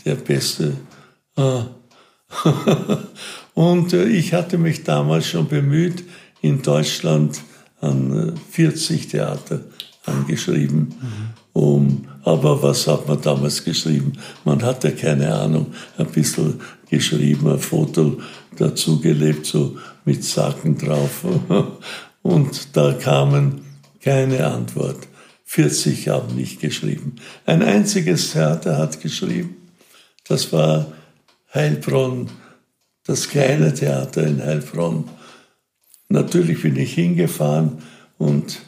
[0.03, 0.73] der beste.
[1.35, 1.61] Äh,
[3.53, 6.03] und äh, ich hatte mich damals schon bemüht,
[6.41, 7.41] in Deutschland
[7.79, 9.61] an 40 äh, Theater
[10.05, 10.79] angeschrieben.
[10.79, 11.29] Mhm.
[11.53, 14.13] Um, aber was hat man damals geschrieben?
[14.43, 15.67] Man hatte keine Ahnung.
[15.97, 16.59] Ein bisschen
[16.89, 18.19] geschrieben, ein Foto
[18.57, 21.23] dazu gelebt, so mit Sacken drauf.
[22.21, 23.61] Und da kamen
[24.01, 25.07] keine Antwort.
[25.45, 27.15] 40 haben nicht geschrieben.
[27.45, 29.55] Ein einziges Theater hat geschrieben.
[30.27, 30.91] Das war
[31.53, 32.29] Heilbronn,
[33.05, 35.05] das kleine Theater in Heilbronn.
[36.09, 37.77] Natürlich bin ich hingefahren
[38.17, 38.59] und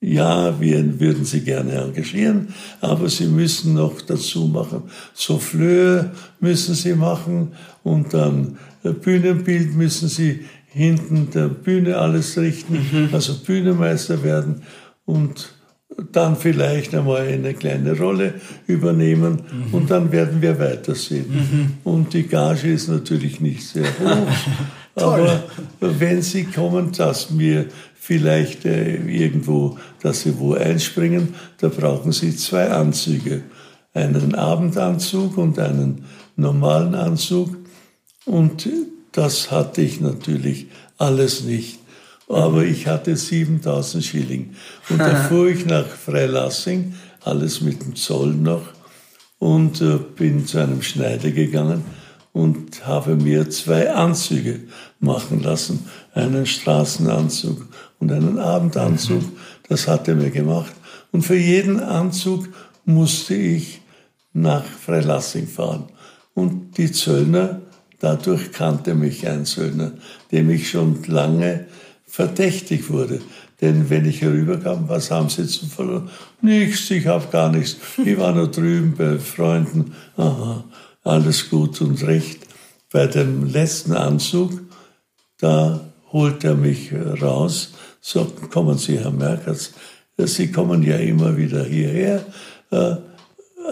[0.00, 2.48] ja, wir würden Sie gerne engagieren,
[2.80, 4.84] aber Sie müssen noch dazu machen.
[5.14, 13.08] Souffleur müssen Sie machen und dann Bühnenbild müssen Sie hinten der Bühne alles richten, mhm.
[13.12, 14.62] also Bühnemeister werden
[15.06, 15.54] und
[16.12, 18.34] dann vielleicht einmal eine kleine Rolle
[18.66, 19.74] übernehmen mhm.
[19.74, 21.26] und dann werden wir weitersehen.
[21.28, 21.72] Mhm.
[21.84, 24.28] Und die Gage ist natürlich nicht sehr hoch,
[24.94, 25.44] aber
[25.80, 27.66] wenn Sie kommen, dass wir
[28.06, 33.42] vielleicht äh, irgendwo, dass Sie wo einspringen, da brauchen Sie zwei Anzüge.
[33.94, 36.04] Einen Abendanzug und einen
[36.36, 37.56] normalen Anzug.
[38.26, 38.68] Und
[39.12, 40.66] das hatte ich natürlich
[40.98, 41.78] alles nicht
[42.28, 44.54] aber ich hatte 7000 Schilling.
[44.90, 48.62] Und da fuhr ich nach Freilassing, alles mit dem Zoll noch,
[49.38, 51.84] und äh, bin zu einem Schneider gegangen
[52.36, 54.60] und habe mir zwei Anzüge
[55.00, 55.86] machen lassen.
[56.12, 57.66] Einen Straßenanzug
[57.98, 59.22] und einen Abendanzug.
[59.22, 59.36] Mhm.
[59.70, 60.74] Das hat er mir gemacht.
[61.12, 62.46] Und für jeden Anzug
[62.84, 63.80] musste ich
[64.34, 65.84] nach Freilassing fahren.
[66.34, 67.62] Und die Zöllner,
[68.00, 69.92] dadurch kannte mich ein Zöllner,
[70.30, 71.64] dem ich schon lange
[72.06, 73.22] verdächtig wurde.
[73.62, 76.10] Denn wenn ich herüberkam, was haben Sie zu verloren?
[76.42, 77.78] Nichts, ich habe gar nichts.
[78.04, 79.94] Ich war nur drüben bei Freunden.
[80.18, 80.64] Aha,
[81.06, 82.40] alles gut und recht.
[82.92, 84.52] Bei dem letzten Anzug,
[85.38, 85.80] da
[86.12, 89.72] holt er mich raus, sagt, kommen Sie, Herr Merkers,
[90.18, 92.24] Sie kommen ja immer wieder hierher.
[92.70, 92.96] Äh,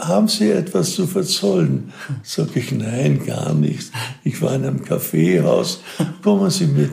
[0.00, 1.92] haben Sie etwas zu verzollen?
[2.22, 3.92] Sag ich, nein, gar nichts.
[4.24, 5.80] Ich war in einem Kaffeehaus.
[6.22, 6.92] Kommen Sie mit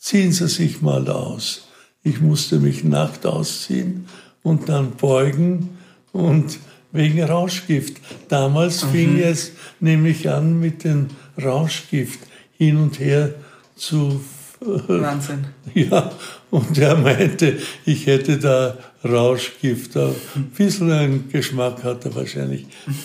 [0.00, 1.68] ziehen Sie sich mal aus.
[2.02, 4.06] Ich musste mich nackt ausziehen
[4.42, 5.78] und dann beugen
[6.12, 6.58] und
[6.92, 7.96] wegen Rauschgift.
[8.28, 8.90] Damals mhm.
[8.90, 11.08] fing es nämlich an mit dem
[11.42, 12.20] Rauschgift
[12.56, 13.34] hin und her
[13.76, 14.20] zu
[14.60, 15.46] Wahnsinn.
[15.72, 16.10] Ja,
[16.50, 19.96] und er meinte, ich hätte da Rauschgift.
[19.96, 20.14] Ein
[20.54, 22.66] bisschen einen Geschmack hat er wahrscheinlich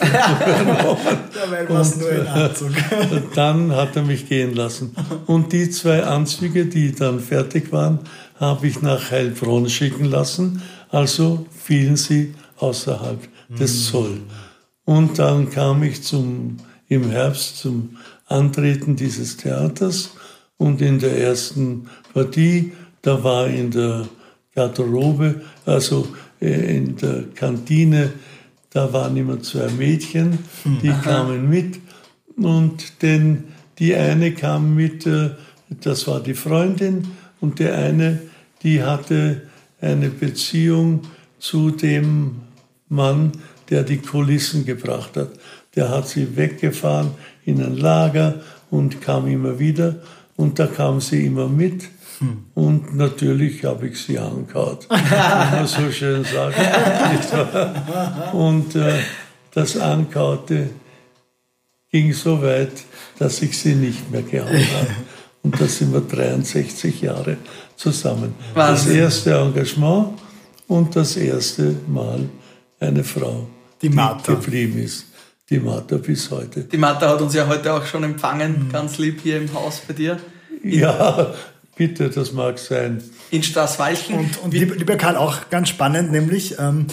[1.70, 2.72] war es nur ein Anzug.
[3.36, 4.94] dann hat er mich gehen lassen.
[5.28, 8.00] Und die zwei Anzüge, die dann fertig waren,
[8.38, 10.62] habe ich nach Heilbronn schicken lassen.
[10.90, 13.20] Also fielen sie außerhalb
[13.50, 13.92] des hm.
[13.92, 14.22] Zoll.
[14.86, 20.12] Und dann kam ich zum, im Herbst zum Antreten dieses Theaters.
[20.58, 24.08] Und in der ersten Partie, da war in der
[24.54, 26.08] Garderobe, also
[26.40, 28.14] äh, in der Kantine,
[28.70, 30.40] da waren immer zwei Mädchen,
[30.82, 31.80] die kamen mit.
[32.38, 33.46] Und denn
[33.80, 35.32] die eine kam mit, äh,
[35.82, 37.08] das war die Freundin.
[37.42, 38.22] Und der eine,
[38.64, 39.44] die hatte
[39.82, 41.02] eine Beziehung
[41.40, 42.42] zu dem
[42.90, 43.32] Mann,
[43.70, 45.30] der die Kulissen gebracht hat.
[45.76, 47.12] Der hat sie weggefahren
[47.44, 49.96] in ein Lager und kam immer wieder
[50.36, 51.90] und da kam sie immer mit.
[52.54, 56.56] Und natürlich habe ich sie angehaut, wie man so schön sagt.
[58.34, 59.00] und äh,
[59.52, 60.70] das Ankaute
[61.92, 62.72] ging so weit,
[63.20, 64.88] dass ich sie nicht mehr gehauen habe.
[65.44, 67.38] Und da sind wir 63 Jahre
[67.76, 68.34] zusammen.
[68.56, 68.88] Wahnsinn.
[68.88, 70.08] Das erste Engagement
[70.68, 72.28] und das erste Mal
[72.80, 73.48] eine Frau,
[73.82, 74.34] Die Martha.
[74.34, 75.06] geblieben ist.
[75.50, 76.62] Die Martha bis heute.
[76.62, 79.94] Die Martha hat uns ja heute auch schon empfangen, ganz lieb hier im Haus bei
[79.94, 80.18] dir.
[80.64, 81.36] Ja,
[81.78, 83.04] bitte, das mag sein.
[83.30, 84.18] In Straßwalchen.
[84.18, 86.88] Und, und lieber, lieber Karl, auch ganz spannend, nämlich, ähm,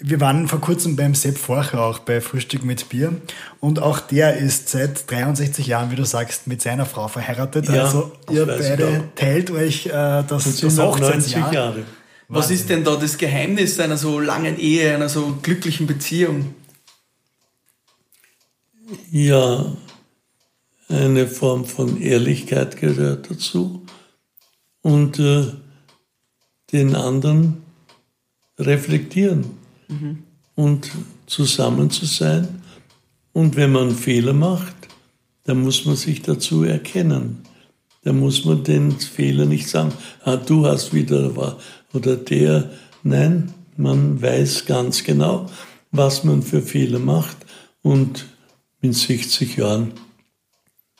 [0.00, 3.12] wir waren vor kurzem beim Sepp Forcher auch bei Frühstück mit Bier
[3.60, 7.68] und auch der ist seit 63 Jahren, wie du sagst, mit seiner Frau verheiratet.
[7.68, 11.36] Ja, also das ihr weiß ich beide teilt euch äh, das, Das das noch 90
[11.36, 11.52] Hochzeitsjahr.
[11.52, 11.82] Jahre.
[12.28, 16.54] Was ist denn da das Geheimnis einer so langen Ehe, einer so glücklichen Beziehung?
[19.10, 19.72] Ja,
[20.88, 23.86] eine Form von Ehrlichkeit gehört dazu
[24.82, 25.46] und äh,
[26.72, 27.62] den anderen
[28.58, 29.44] reflektieren
[30.54, 30.90] und
[31.26, 32.62] zusammen zu sein.
[33.32, 34.74] Und wenn man Fehler macht,
[35.44, 37.42] dann muss man sich dazu erkennen.
[38.02, 39.92] Da muss man den Fehler nicht sagen,
[40.24, 41.56] ah, du hast wieder
[41.92, 42.70] oder der.
[43.02, 45.46] Nein, man weiß ganz genau,
[45.90, 47.36] was man für Fehler macht
[47.82, 48.26] und
[48.80, 49.92] mit 60 Jahren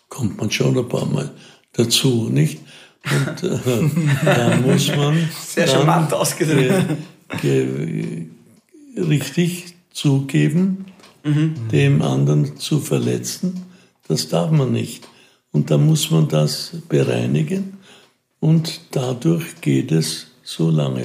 [0.08, 1.30] kommt man schon ein paar Mal
[1.72, 2.60] dazu, nicht?
[3.04, 3.58] Und äh,
[4.24, 6.96] da muss man Sehr charmant ausgedrückt.
[7.42, 8.26] ge, ge,
[8.96, 10.86] richtig zugeben,
[11.72, 13.66] dem anderen zu verletzen.
[14.06, 15.06] Das darf man nicht.
[15.52, 17.78] Und da muss man das bereinigen
[18.40, 21.04] und dadurch geht es so lange.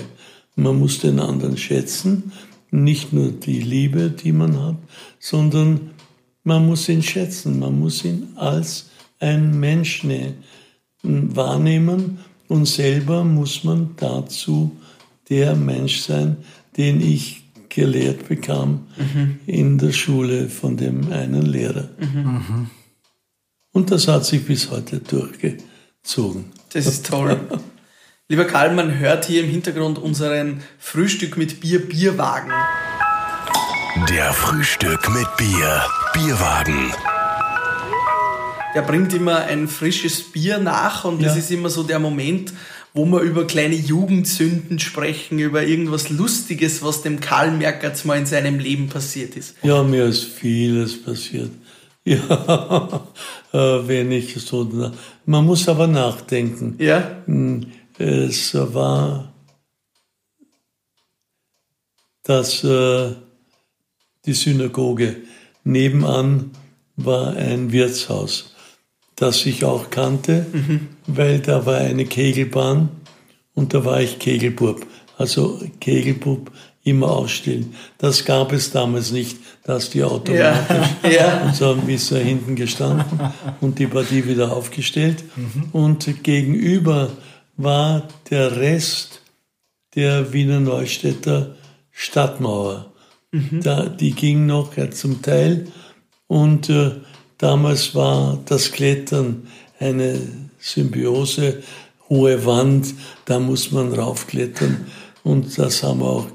[0.55, 2.31] Man muss den anderen schätzen,
[2.71, 4.77] nicht nur die Liebe, die man hat,
[5.19, 5.91] sondern
[6.43, 10.35] man muss ihn schätzen, man muss ihn als ein Mensch ne-
[11.03, 14.71] wahrnehmen und selber muss man dazu
[15.29, 16.37] der Mensch sein,
[16.77, 18.87] den ich gelehrt bekam
[19.47, 21.89] in der Schule von dem einen Lehrer.
[23.71, 26.45] Und das hat sich bis heute durchgezogen.
[26.71, 27.39] Das ist toll.
[28.29, 32.51] Lieber Karl, man hört hier im Hintergrund unseren Frühstück mit Bier Bierwagen.
[34.09, 35.81] Der Frühstück mit Bier.
[36.13, 36.93] Bierwagen.
[38.73, 41.39] Der bringt immer ein frisches Bier nach und das Ja.
[41.39, 42.53] ist immer so der Moment,
[42.93, 48.25] wo wir über kleine Jugendsünden sprechen, über irgendwas Lustiges, was dem Karl Merkertz mal in
[48.25, 49.55] seinem Leben passiert ist.
[49.63, 51.51] Ja, mir ist vieles passiert.
[52.05, 53.07] Ja,
[53.53, 53.57] äh,
[53.87, 54.69] wenn ich so,
[55.25, 56.75] man muss aber nachdenken.
[56.77, 57.23] Ja?
[57.97, 59.33] Es war,
[62.23, 63.11] dass äh,
[64.25, 65.17] die Synagoge
[65.63, 66.51] nebenan
[66.95, 68.53] war ein Wirtshaus,
[69.15, 70.45] das ich auch kannte,
[71.07, 72.89] weil da war eine Kegelbahn
[73.53, 74.85] und da war ich Kegelbub.
[75.17, 76.51] Also Kegelbub
[76.83, 77.73] immer ausstellen.
[77.97, 81.09] Das gab es damals nicht, dass die automatisch Ja.
[81.09, 81.43] ja.
[81.45, 83.19] und so haben wir hinten gestanden
[83.61, 85.23] und die Partie wieder aufgestellt.
[85.71, 87.11] Und gegenüber
[87.57, 89.21] war der Rest
[89.95, 91.55] der Wiener Neustädter
[91.91, 92.91] Stadtmauer.
[93.51, 95.67] Da, die ging noch ja, zum Teil
[96.27, 96.91] und äh,
[97.39, 99.47] damals war das Klettern
[99.79, 100.21] eine
[100.59, 101.63] Symbiose,
[102.09, 102.93] hohe Wand,
[103.25, 104.85] da muss man raufklettern
[105.23, 106.27] und das haben wir auch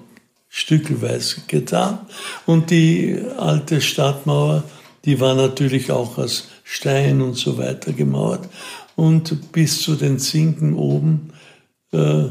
[0.49, 2.01] stückelweise getan.
[2.47, 4.65] Und die alte Stadtmauer,
[5.05, 8.49] die war natürlich auch aus Stein und so weiter gemauert.
[8.99, 11.33] Und bis zu den Zinken oben
[11.93, 12.25] äh,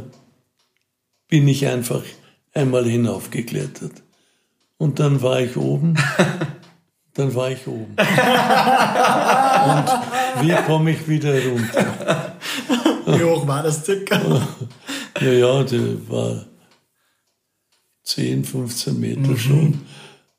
[1.30, 2.02] bin ich einfach
[2.54, 4.04] einmal hinaufgeklettert.
[4.76, 5.96] Und dann war ich oben.
[7.14, 7.96] Dann war ich oben.
[7.96, 7.98] Und
[10.42, 12.36] wie komme ich wieder runter?
[13.08, 14.20] Wie hoch war das circa?
[15.22, 16.46] Ja, ja, der war
[18.04, 19.82] 10, 15 Meter schon.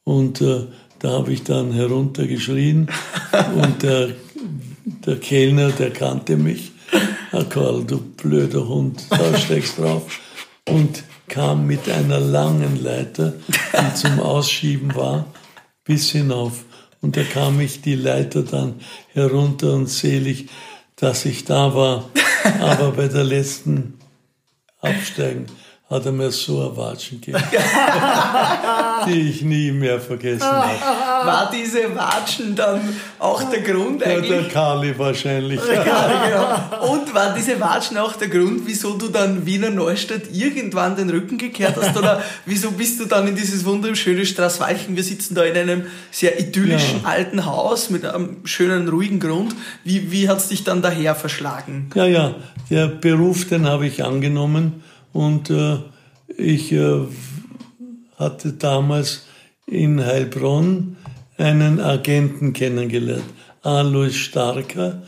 [0.05, 0.67] Und äh,
[1.01, 2.89] da habe ich dann heruntergeschrien
[3.57, 4.11] und der,
[5.07, 6.73] der Kellner, der kannte mich.
[7.33, 10.21] Ah, Karl, du blöder Hund, da steckst drauf.
[10.67, 15.27] Und kam mit einer langen Leiter, die zum Ausschieben war,
[15.85, 16.65] bis hinauf.
[17.01, 18.81] Und da kam ich die Leiter dann
[19.13, 20.49] herunter und selig,
[20.97, 22.11] dass ich da war.
[22.61, 23.95] Aber bei der letzten
[24.81, 25.47] Absteigen
[25.91, 27.43] hat er mir so ein Watschen gegeben,
[29.07, 31.27] die ich nie mehr vergessen habe.
[31.27, 32.81] War diese Watschen dann
[33.19, 34.29] auch der Grund Ja, eigentlich?
[34.29, 35.59] der Kali wahrscheinlich.
[35.67, 35.83] Ja,
[36.83, 36.93] genau.
[36.93, 41.39] Und waren diese Watschen auch der Grund, wieso du dann Wiener Neustadt irgendwann den Rücken
[41.39, 41.97] gekehrt hast?
[41.97, 44.95] Oder wieso bist du dann in dieses wunderschöne Straßwalchen?
[44.95, 47.09] Wir sitzen da in einem sehr idyllischen Ja.
[47.09, 49.55] alten Haus mit einem schönen, ruhigen Grund.
[49.85, 51.89] Wie, wie hat es dich dann daher verschlagen?
[51.95, 52.35] Ja, ja,
[52.69, 54.83] der Beruf, den habe ich angenommen
[55.13, 55.79] und äh,
[56.37, 57.07] ich äh,
[58.17, 59.27] hatte damals
[59.67, 60.97] in Heilbronn
[61.37, 63.25] einen Agenten kennengelernt,
[63.63, 65.03] Alois Starker,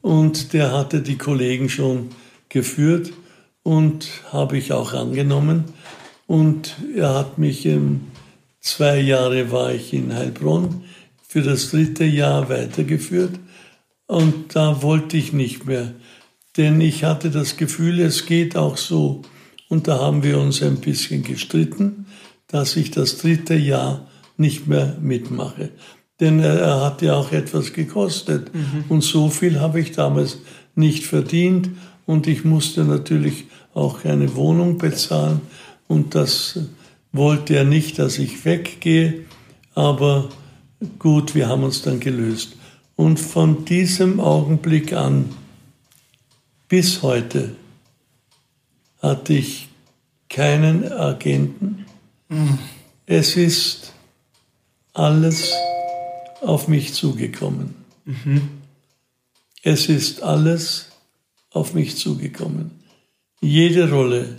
[0.00, 2.10] und der hatte die Kollegen schon
[2.48, 3.12] geführt
[3.62, 5.64] und habe ich auch angenommen.
[6.26, 8.02] Und er hat mich, ähm,
[8.60, 10.84] zwei Jahre war ich in Heilbronn,
[11.26, 13.38] für das dritte Jahr weitergeführt.
[14.06, 15.94] Und da wollte ich nicht mehr,
[16.56, 19.22] denn ich hatte das Gefühl, es geht auch so.
[19.72, 22.04] Und da haben wir uns ein bisschen gestritten,
[22.46, 24.06] dass ich das dritte Jahr
[24.36, 25.70] nicht mehr mitmache.
[26.20, 28.50] Denn er, er hat ja auch etwas gekostet.
[28.90, 30.40] Und so viel habe ich damals
[30.74, 31.70] nicht verdient.
[32.04, 35.40] Und ich musste natürlich auch eine Wohnung bezahlen.
[35.88, 36.58] Und das
[37.12, 39.24] wollte er nicht, dass ich weggehe.
[39.74, 40.28] Aber
[40.98, 42.56] gut, wir haben uns dann gelöst.
[42.94, 45.30] Und von diesem Augenblick an
[46.68, 47.56] bis heute
[49.02, 49.68] hatte ich
[50.28, 51.84] keinen Agenten.
[53.04, 53.92] Es ist
[54.94, 55.52] alles
[56.40, 57.74] auf mich zugekommen.
[59.62, 60.88] Es ist alles
[61.50, 62.70] auf mich zugekommen.
[63.40, 64.36] Jede Rolle,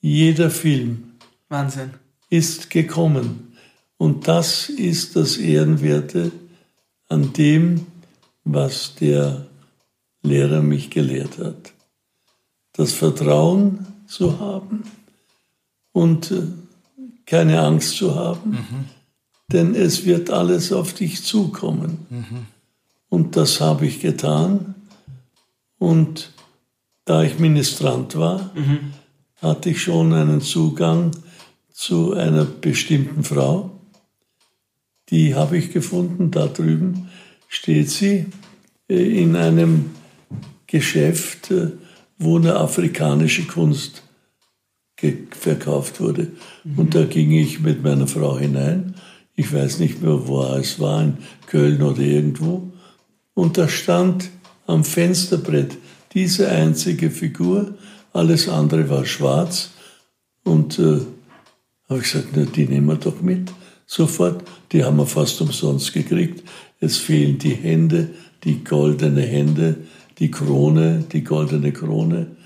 [0.00, 1.12] jeder Film
[1.48, 1.90] Wahnsinn.
[2.28, 3.56] ist gekommen.
[3.96, 6.32] Und das ist das Ehrenwerte
[7.08, 7.86] an dem,
[8.44, 9.46] was der
[10.22, 11.72] Lehrer mich gelehrt hat.
[12.76, 14.84] Das Vertrauen zu haben
[15.92, 16.42] und äh,
[17.24, 18.52] keine Angst zu haben,
[19.50, 22.06] denn es wird alles auf dich zukommen.
[23.08, 24.74] Und das habe ich getan.
[25.78, 26.32] Und
[27.04, 28.50] da ich Ministrant war,
[29.42, 31.12] hatte ich schon einen Zugang
[31.72, 33.70] zu einer bestimmten Frau.
[35.10, 37.08] Die habe ich gefunden, da drüben
[37.48, 38.26] steht sie
[38.88, 39.90] äh, in einem
[40.66, 41.72] Geschäft, äh,
[42.18, 44.02] wo eine afrikanische Kunst
[45.30, 46.28] verkauft wurde.
[46.76, 48.94] Und da ging ich mit meiner Frau hinein.
[49.34, 52.72] Ich weiß nicht mehr, wo es war, in Köln oder irgendwo.
[53.34, 54.30] Und da stand
[54.66, 55.76] am Fensterbrett
[56.14, 57.74] diese einzige Figur,
[58.14, 59.72] alles andere war schwarz.
[60.42, 61.00] Und äh,
[61.88, 63.52] habe ich gesagt, na, die nehmen wir doch mit.
[63.84, 64.42] Sofort,
[64.72, 66.42] die haben wir fast umsonst gekriegt.
[66.80, 68.10] Es fehlen die Hände,
[68.44, 69.76] die goldene Hände,
[70.18, 72.36] die Krone, die goldene Krone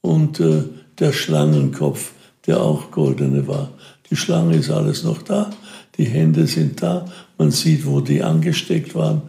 [0.00, 0.64] und äh,
[0.98, 2.12] der Schlangenkopf,
[2.46, 3.70] der auch goldene war.
[4.10, 5.50] Die Schlange ist alles noch da,
[5.96, 7.06] die Hände sind da,
[7.38, 9.22] man sieht, wo die angesteckt waren.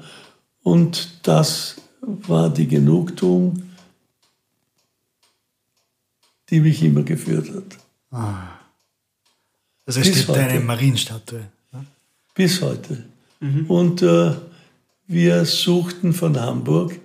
[0.64, 3.64] Und das war die Genugtuung,
[6.50, 7.78] die mich immer geführt hat.
[9.86, 10.60] Also es Bis steht eine heute.
[10.62, 11.50] Marienstatue.
[11.72, 11.86] ne?
[12.36, 13.06] Bis heute.
[13.68, 14.34] Und äh,
[15.08, 17.00] wir suchten von Hamburg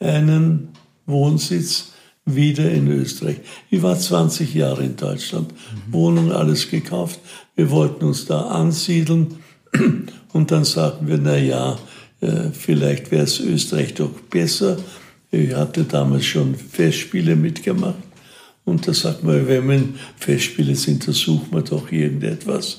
[0.00, 0.68] einen
[1.06, 1.92] Wohnsitz
[2.24, 3.36] wieder in Österreich.
[3.70, 5.52] Ich war 20 Jahre in Deutschland,
[5.90, 7.20] Wohnung, alles gekauft.
[7.54, 9.36] Wir wollten uns da ansiedeln
[10.32, 11.78] und dann sagten wir, na ja,
[12.20, 14.78] äh, vielleicht wäre es Österreich doch besser.
[15.30, 17.94] Ich hatte damals schon Festspiele mitgemacht.
[18.64, 22.78] Und da sagt man, wenn in Festspiele sind, da sucht man doch irgendetwas.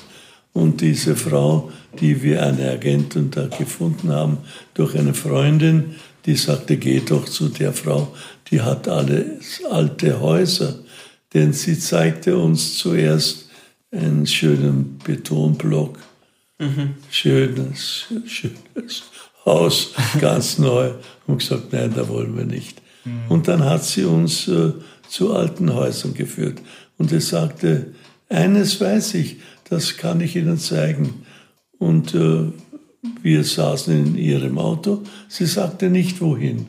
[0.53, 4.39] Und diese Frau, die wir eine Agentin da gefunden haben,
[4.73, 5.95] durch eine Freundin,
[6.25, 8.15] die sagte, geh doch zu der Frau,
[8.49, 10.79] die hat alles alte Häuser.
[11.33, 13.49] Denn sie zeigte uns zuerst
[13.91, 15.97] einen schönen Betonblock,
[17.09, 19.03] schönes, schönes
[19.45, 20.91] Haus, ganz neu.
[21.27, 22.81] Und gesagt, nein, da wollen wir nicht.
[23.29, 24.73] Und dann hat sie uns äh,
[25.07, 26.61] zu alten Häusern geführt.
[26.97, 27.93] Und es sagte,
[28.29, 29.37] eines weiß ich,
[29.69, 31.25] das kann ich Ihnen zeigen.
[31.79, 32.51] Und äh,
[33.21, 35.03] wir saßen in ihrem Auto.
[35.27, 36.67] Sie sagte nicht wohin.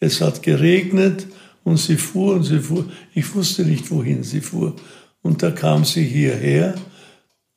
[0.00, 1.26] Es hat geregnet
[1.64, 2.84] und sie fuhr und sie fuhr.
[3.14, 4.74] Ich wusste nicht, wohin sie fuhr.
[5.22, 6.74] Und da kam sie hierher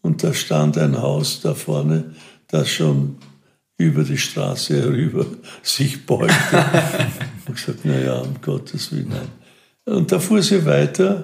[0.02, 2.14] und da stand ein Haus da vorne,
[2.48, 3.18] das schon
[3.78, 5.26] über die Straße herüber
[5.64, 6.34] sich beugte.
[6.54, 9.28] habe gesagt, naja, um Gottes Willen, nein.
[9.86, 11.24] Und da fuhr sie weiter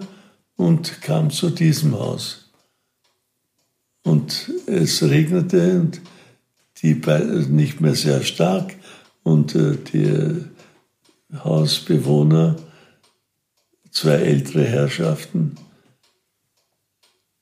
[0.55, 2.51] und kam zu diesem Haus.
[4.03, 6.01] Und es regnete und
[6.82, 6.95] die
[7.49, 8.75] nicht mehr sehr stark
[9.23, 10.45] und äh, die
[11.43, 12.55] Hausbewohner,
[13.91, 15.55] zwei ältere Herrschaften,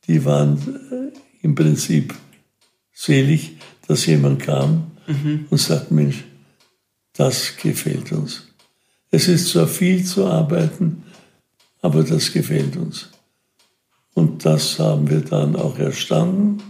[0.08, 0.58] die waren
[0.92, 2.14] äh, im Prinzip
[2.92, 4.92] selig, dass jemand kam
[5.50, 6.24] und sagt, Mensch,
[7.14, 8.48] das gefällt uns.
[9.12, 11.04] Es ist zwar viel zu arbeiten,
[11.82, 13.10] aber das gefällt uns.
[14.14, 16.62] Und das haben wir dann auch erstanden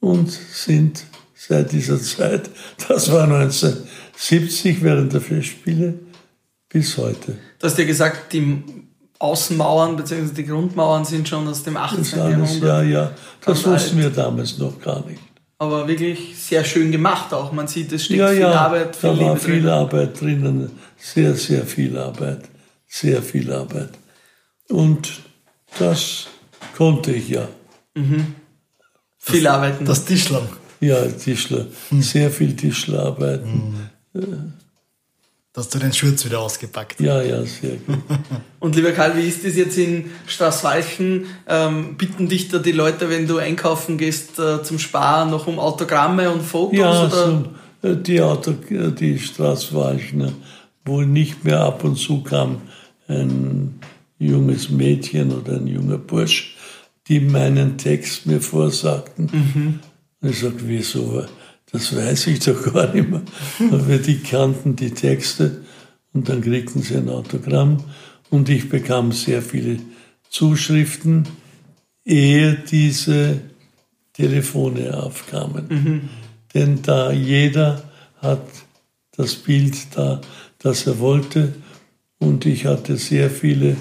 [0.00, 1.04] und sind
[1.48, 2.50] seit dieser Zeit,
[2.88, 5.94] das war 1970 während der Festspiele,
[6.68, 7.36] bis heute.
[7.58, 8.62] Du hast ja gesagt, die
[9.18, 10.34] Außenmauern bzw.
[10.34, 11.98] die Grundmauern sind schon aus dem 18.
[11.98, 12.62] Das alles, Jahrhundert.
[12.62, 13.10] ja, ja,
[13.44, 14.04] das wussten alt.
[14.04, 15.20] wir damals noch gar nicht.
[15.58, 17.52] Aber wirklich sehr schön gemacht auch.
[17.52, 19.68] Man sieht, es steckt Ja, viel ja, Arbeit, viel da war viel drin.
[19.70, 22.40] Arbeit drinnen, sehr, sehr viel Arbeit,
[22.86, 23.90] sehr viel Arbeit.
[24.68, 25.10] Und
[25.78, 26.26] das
[26.76, 27.48] konnte ich ja.
[29.18, 29.84] Viel arbeiten.
[29.84, 30.48] Das Tischlern.
[30.84, 31.66] Ja, Tischler,
[32.00, 33.42] sehr viel Tischlerarbeit.
[34.12, 37.00] Da hast du den Schurz wieder ausgepackt.
[37.00, 37.98] Ja, ja, sehr gut.
[38.60, 41.26] Und lieber Karl, wie ist das jetzt in Straßwalchen?
[41.48, 45.60] Ähm, bitten dich da die Leute, wenn du einkaufen gehst äh, zum Sparen, noch um
[45.60, 46.76] Autogramme und Fotos?
[46.76, 47.44] Ja, oder?
[47.82, 50.32] so, äh, die, Auto, äh, die Straßwalchner,
[50.84, 52.62] wo nicht mehr ab und zu kam
[53.06, 53.78] ein
[54.18, 56.56] junges Mädchen oder ein junger Bursch,
[57.06, 59.28] die meinen Text mir vorsagten.
[59.28, 59.80] Und
[60.30, 61.24] ich sagte, wieso?
[61.70, 63.22] Das weiß ich doch gar nicht mehr.
[63.70, 65.62] Aber die kannten die Texte
[66.12, 67.82] und dann kriegten sie ein Autogramm
[68.30, 69.78] und ich bekam sehr viele
[70.28, 71.26] Zuschriften,
[72.04, 73.40] ehe diese
[74.12, 76.08] Telefone aufkamen.
[76.54, 77.82] Denn da jeder
[78.18, 78.46] hat
[79.16, 80.20] das Bild da,
[80.58, 81.54] das er wollte.
[82.18, 83.76] Und ich hatte sehr viele.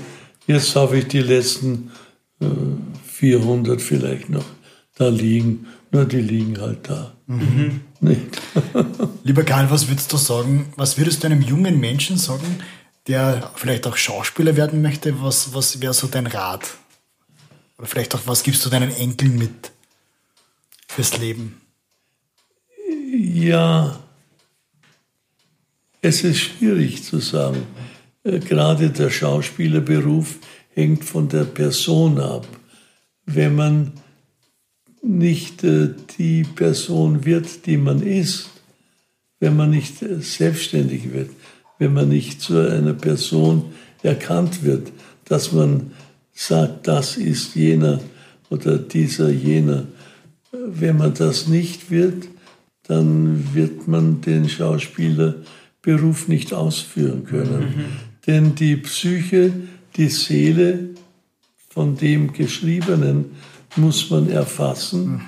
[0.48, 1.92] Jetzt habe ich die letzten
[2.42, 2.46] äh,
[3.06, 4.46] 400 vielleicht noch
[4.96, 5.68] da liegen.
[5.94, 7.16] Nur die liegen halt da.
[7.28, 8.42] Nicht?
[9.24, 12.58] Lieber Karl, was würdest du sagen, was würdest du einem jungen Menschen sagen,
[13.08, 15.22] der vielleicht auch Schauspieler werden möchte?
[15.22, 16.68] Was, was wäre so dein Rat?
[17.78, 19.72] Oder vielleicht auch, was gibst du deinen Enkeln mit
[20.88, 21.62] fürs Leben?
[23.16, 24.00] Ja,
[26.02, 27.68] es ist schwierig zu sagen.
[28.24, 30.38] Äh, Gerade der Schauspielerberuf
[30.74, 32.48] hängt von der Person ab.
[33.28, 33.92] Wenn man
[35.04, 38.50] nicht äh, die Person wird, die man ist,
[39.40, 41.30] wenn man nicht äh, selbstständig wird,
[41.78, 43.66] wenn man nicht zu einer Person
[44.02, 44.92] erkannt wird,
[45.26, 45.92] dass man
[46.34, 48.00] sagt, das ist jener
[48.50, 49.86] oder dieser jener.
[50.52, 52.28] Wenn man das nicht wird,
[52.84, 57.86] dann wird man den Schauspielerberuf nicht ausführen können.
[58.28, 59.54] Denn die Psyche,
[59.96, 60.90] die Seele
[61.70, 63.32] von dem Geschriebenen
[63.76, 65.22] muss man erfassen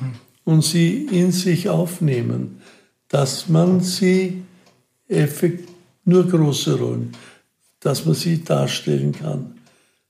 [0.44, 2.62] und sie in sich aufnehmen,
[3.08, 4.44] dass man sie
[5.08, 5.70] effekt
[6.06, 7.12] nur große Rollen,
[7.80, 9.56] dass man sie darstellen kann.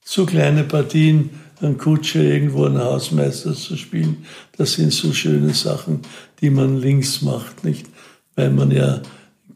[0.04, 1.30] So kleine Partien,
[1.62, 4.26] ein Kutscher irgendwo einen Hausmeister zu spielen,
[4.58, 6.02] das sind so schöne Sachen,
[6.42, 7.88] die man links macht, nicht?
[8.36, 9.02] Weil man ja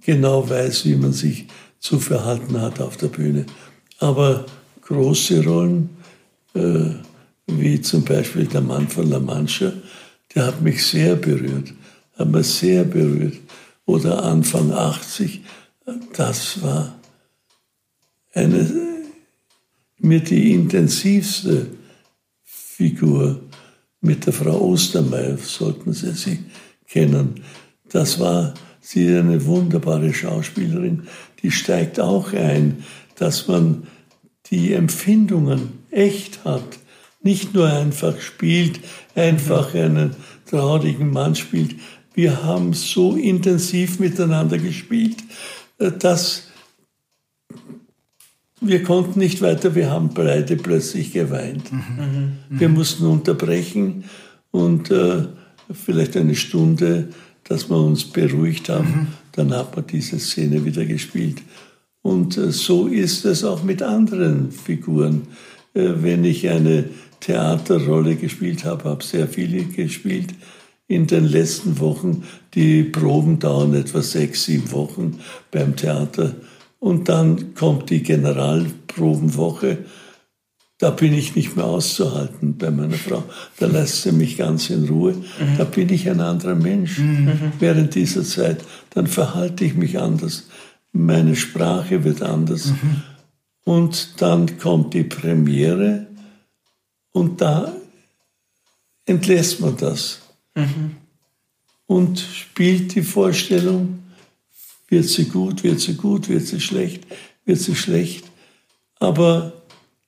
[0.01, 1.47] genau weiß, wie man sich
[1.79, 3.45] zu verhalten hat auf der Bühne.
[3.99, 4.45] Aber
[4.81, 5.89] große Rollen,
[6.55, 6.91] äh,
[7.57, 9.71] wie zum Beispiel der Mann von La Mancha,
[10.35, 11.73] der hat mich sehr berührt,
[12.17, 13.37] hat mich sehr berührt.
[13.85, 15.41] Oder Anfang 80,
[16.13, 16.99] das war
[18.33, 18.69] eine,
[19.97, 21.67] mir die intensivste
[22.43, 23.39] Figur
[24.01, 26.39] mit der Frau Ostermeier, sollten Sie sie
[26.87, 27.41] kennen.
[27.89, 31.03] Das war sie ist eine wunderbare Schauspielerin,
[31.43, 32.83] die steigt auch ein,
[33.15, 33.87] dass man
[34.47, 36.78] die Empfindungen echt hat,
[37.21, 38.79] nicht nur einfach spielt,
[39.15, 40.15] einfach einen
[40.45, 41.75] traurigen Mann spielt.
[42.13, 45.17] Wir haben so intensiv miteinander gespielt,
[45.77, 46.43] äh, dass
[48.61, 51.71] wir konnten nicht weiter, wir haben beide plötzlich geweint.
[52.49, 54.03] Wir mussten unterbrechen
[54.51, 55.27] und äh,
[55.71, 57.09] vielleicht eine Stunde,
[57.45, 59.07] dass wir uns beruhigt haben.
[59.31, 61.41] Dann hat man diese Szene wieder gespielt.
[62.01, 65.27] Und äh, so ist es auch mit anderen Figuren.
[65.73, 66.85] Äh, wenn ich eine
[67.19, 70.33] Theaterrolle gespielt habe, habe sehr viele gespielt.
[70.87, 72.23] In den letzten Wochen,
[72.55, 75.19] die Proben dauern etwa sechs, sieben Wochen
[75.51, 76.35] beim Theater.
[76.79, 79.79] Und dann kommt die Generalprobenwoche.
[80.79, 83.23] Da bin ich nicht mehr auszuhalten bei meiner Frau.
[83.59, 85.15] Da lässt sie mich ganz in Ruhe.
[85.57, 86.99] Da bin ich ein anderer Mensch.
[87.59, 90.47] Während dieser Zeit, dann verhalte ich mich anders.
[90.93, 92.73] Meine Sprache wird anders.
[93.65, 96.07] Und dann kommt die Premiere
[97.11, 97.73] und da
[99.05, 100.21] entlässt man das.
[101.87, 104.03] Und spielt die Vorstellung,
[104.87, 107.05] wird sie gut, wird sie gut, wird sie schlecht,
[107.45, 108.25] wird sie schlecht.
[108.99, 109.53] Aber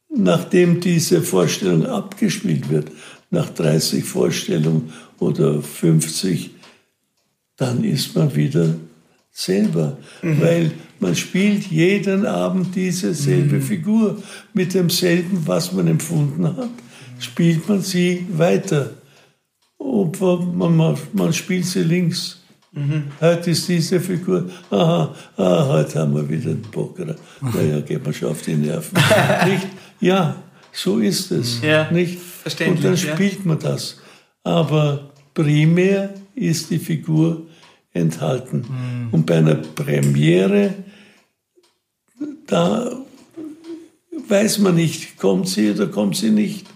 [0.10, 2.92] nachdem diese Vorstellung abgespielt wird,
[3.30, 6.52] nach 30 Vorstellungen oder 50,
[7.56, 8.76] dann ist man wieder
[9.32, 10.42] selber, mhm.
[10.42, 13.62] weil man spielt jeden Abend dieselbe mhm.
[13.62, 14.22] Figur
[14.54, 16.70] mit demselben, was man empfunden hat,
[17.24, 18.92] spielt man sie weiter.
[19.78, 22.42] Obwohl man, man spielt sie links.
[22.74, 23.12] Mhm.
[23.20, 27.16] Heute ist diese Figur, aha, aha, heute haben wir wieder einen Bocker.
[27.42, 28.98] Naja, geht man schon auf die Nerven.
[29.46, 29.68] nicht?
[30.00, 30.38] Ja,
[30.72, 31.62] so ist es.
[31.62, 32.20] Ja, nicht?
[32.66, 33.42] Und dann spielt ja.
[33.44, 34.00] man das.
[34.44, 37.46] Aber primär ist die Figur
[37.94, 38.66] enthalten.
[38.70, 39.10] Mhm.
[39.12, 40.74] Und bei einer Premiere,
[42.48, 42.92] da
[44.28, 46.68] weiß man nicht, kommt sie oder kommt sie nicht.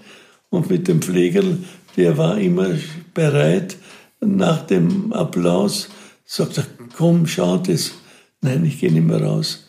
[0.56, 1.58] Und mit dem Pflegerl,
[1.98, 2.70] der war immer
[3.14, 3.76] bereit,
[4.22, 5.90] nach dem Applaus,
[6.24, 7.92] sagt er, komm, schau das.
[8.40, 9.68] Nein, ich gehe nicht mehr raus.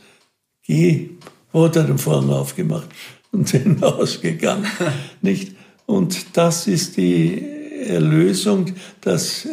[0.64, 1.10] Geh.
[1.52, 2.86] Hat er den Vorhang aufgemacht
[3.32, 4.66] und sind ausgegangen.
[5.22, 5.56] nicht?
[5.86, 7.42] Und das ist die
[7.86, 8.66] Erlösung,
[9.00, 9.48] das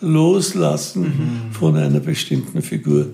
[0.00, 1.52] Loslassen mhm.
[1.52, 3.08] von einer bestimmten Figur,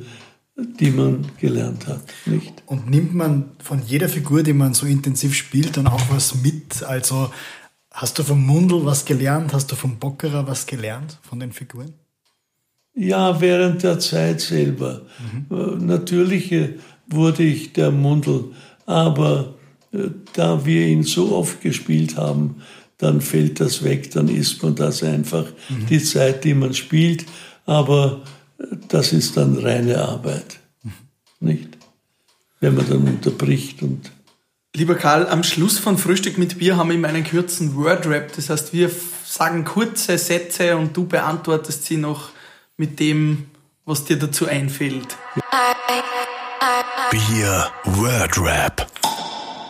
[0.57, 2.03] die man gelernt hat.
[2.27, 2.63] Nicht?
[2.67, 6.85] Und nimmt man von jeder Figur, die man so intensiv spielt, dann auch was mit?
[6.85, 7.31] Also
[7.95, 9.55] hast du vom Mundel was gelernt?
[9.55, 11.95] Hast du vom Bockerer was gelernt von den Figuren?
[12.95, 15.03] Ja, während der Zeit selber.
[15.49, 15.87] Mhm.
[15.87, 16.75] Natürlich äh,
[17.09, 18.53] wurde ich der Mundel,
[18.87, 19.55] aber
[19.93, 22.63] äh, da wir ihn so oft gespielt haben,
[22.99, 25.87] dann fällt das weg, dann isst man das einfach, mhm.
[25.87, 27.27] die Zeit, die man spielt.
[27.67, 28.23] Aber
[28.59, 30.93] äh, das ist dann reine Arbeit, mhm.
[31.41, 31.79] nicht?
[32.61, 34.11] Wenn man dann unterbricht und
[34.77, 38.33] Lieber Karl, am Schluss von Frühstück mit Bier haben wir immer einen kurzen Word-Rap.
[38.35, 38.91] Das heißt, wir
[39.25, 42.31] sagen kurze Sätze und du beantwortest sie noch
[42.77, 43.47] mit dem,
[43.85, 45.17] was dir dazu einfällt.
[47.13, 48.89] Bier Word-Rap.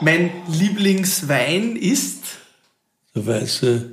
[0.00, 2.22] Mein Lieblingswein ist
[3.14, 3.90] der weiße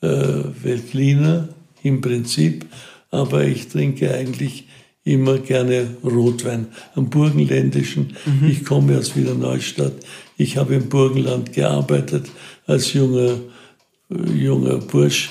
[0.00, 1.50] äh, Veltliner
[1.82, 2.64] im Prinzip,
[3.10, 4.66] aber ich trinke eigentlich
[5.04, 8.16] immer gerne Rotwein, am Burgenländischen.
[8.24, 8.48] Mhm.
[8.48, 9.92] Ich komme aus Wiener Neustadt.
[10.36, 12.30] Ich habe im Burgenland gearbeitet
[12.66, 13.38] als junger,
[14.08, 15.30] junger Bursch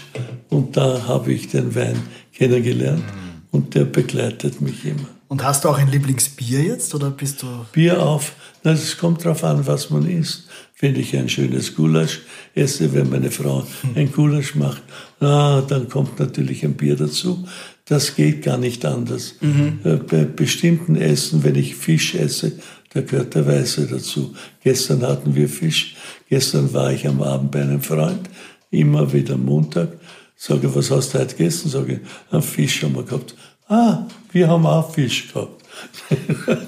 [0.49, 2.01] und da habe ich den Wein
[2.33, 3.03] kennengelernt
[3.51, 5.07] und der begleitet mich immer.
[5.27, 7.47] Und hast du auch ein Lieblingsbier jetzt oder bist du?
[7.71, 8.33] Bier auf.
[8.63, 10.47] Es kommt darauf an, was man isst.
[10.79, 12.21] Wenn ich ein schönes Gulasch
[12.53, 14.83] esse, wenn meine Frau ein Gulasch macht,
[15.19, 17.47] na, dann kommt natürlich ein Bier dazu.
[17.85, 19.35] Das geht gar nicht anders.
[19.41, 19.79] Mhm.
[19.83, 22.53] Äh, bei bestimmten Essen, wenn ich Fisch esse,
[22.93, 24.35] da gehört der Weiße dazu.
[24.61, 25.95] Gestern hatten wir Fisch.
[26.29, 28.29] Gestern war ich am Abend bei einem Freund,
[28.69, 29.99] immer wieder Montag.
[30.35, 31.69] Sage, was hast du heute gegessen?
[31.69, 33.35] Sage, einen Fisch haben wir gehabt.
[33.67, 35.63] Ah, wir haben auch Fisch gehabt.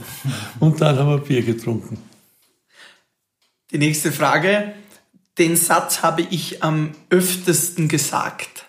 [0.60, 1.98] und dann haben wir Bier getrunken.
[3.72, 4.74] Die nächste Frage.
[5.38, 8.66] Den Satz habe ich am öftesten gesagt.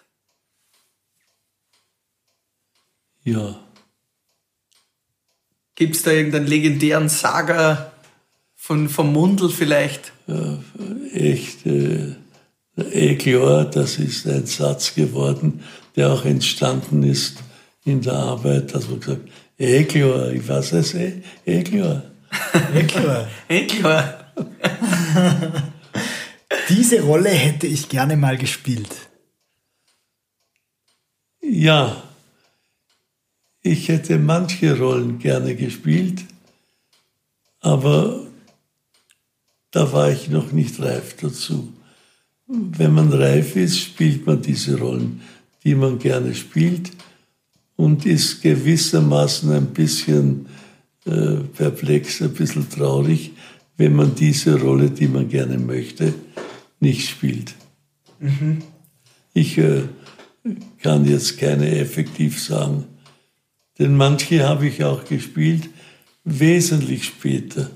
[3.22, 3.65] Ja.
[5.76, 7.92] Gibt es da irgendeinen legendären Saga
[8.54, 10.12] von, vom Mundel vielleicht?
[10.26, 10.58] Ja,
[11.12, 12.14] echt, äh,
[12.78, 15.62] eh klar, das ist ein Satz geworden,
[15.94, 17.42] der auch entstanden ist
[17.84, 22.02] in der Arbeit, dass man gesagt eh klar, ich weiß es eh, eh klar.
[22.74, 23.28] Eh klar.
[23.48, 24.32] eh klar.
[26.70, 28.94] Diese Rolle hätte ich gerne mal gespielt.
[31.40, 32.02] Ja,
[33.66, 36.24] ich hätte manche Rollen gerne gespielt,
[37.60, 38.26] aber
[39.72, 41.72] da war ich noch nicht reif dazu.
[42.46, 45.20] Wenn man reif ist, spielt man diese Rollen,
[45.64, 46.92] die man gerne spielt
[47.74, 50.46] und ist gewissermaßen ein bisschen
[51.04, 53.32] äh, perplex, ein bisschen traurig,
[53.76, 56.14] wenn man diese Rolle, die man gerne möchte,
[56.78, 57.54] nicht spielt.
[58.20, 58.62] Mhm.
[59.34, 59.82] Ich äh,
[60.82, 62.84] kann jetzt keine effektiv sagen,
[63.78, 65.68] denn manche habe ich auch gespielt,
[66.24, 67.70] wesentlich später.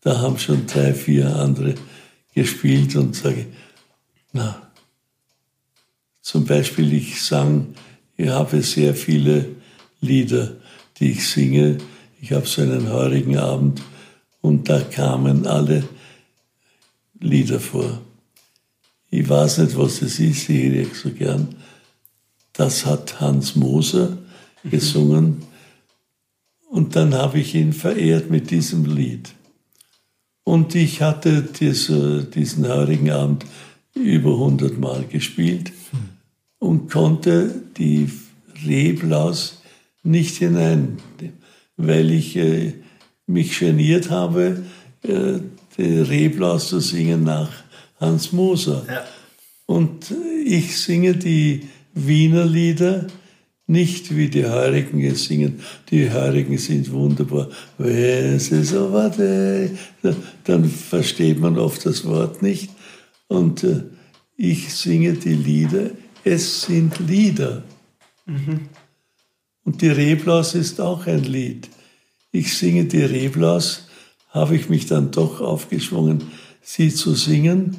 [0.00, 1.74] Da haben schon drei, vier andere
[2.34, 3.46] gespielt und sage,
[4.32, 4.70] na,
[6.20, 7.74] zum Beispiel, ich sang
[8.16, 9.56] ich habe sehr viele
[10.00, 10.56] Lieder,
[10.98, 11.78] die ich singe.
[12.20, 13.82] Ich habe so einen heurigen Abend
[14.40, 15.84] und da kamen alle
[17.18, 18.00] Lieder vor.
[19.10, 21.56] Ich weiß nicht, was es ist, ich rede so gern.
[22.52, 24.18] Das hat Hans Moser
[24.64, 25.42] gesungen
[26.70, 29.32] und dann habe ich ihn verehrt mit diesem Lied.
[30.42, 33.46] Und ich hatte diese, diesen heurigen Abend
[33.94, 35.72] über 100 Mal gespielt
[36.58, 38.10] und konnte die
[38.66, 39.62] Reblaus
[40.02, 40.98] nicht hinein,
[41.76, 42.74] weil ich äh,
[43.26, 44.64] mich geniert habe,
[45.02, 45.38] äh,
[45.78, 47.50] die Reblaus zu singen nach
[48.00, 48.84] Hans Moser.
[48.88, 49.04] Ja.
[49.66, 50.12] Und
[50.44, 53.06] ich singe die Wiener Lieder
[53.66, 55.60] nicht wie die Heurigen es singen.
[55.90, 57.48] Die Heurigen sind wunderbar.
[57.78, 59.70] Wenn sie so warte,
[60.44, 62.70] dann versteht man oft das Wort nicht.
[63.26, 63.84] Und äh,
[64.36, 65.90] ich singe die Lieder.
[66.24, 67.62] Es sind Lieder.
[68.26, 68.68] Mhm.
[69.64, 71.70] Und die Reblaus ist auch ein Lied.
[72.32, 73.88] Ich singe die Reblaus,
[74.28, 76.24] habe ich mich dann doch aufgeschwungen,
[76.60, 77.76] sie zu singen.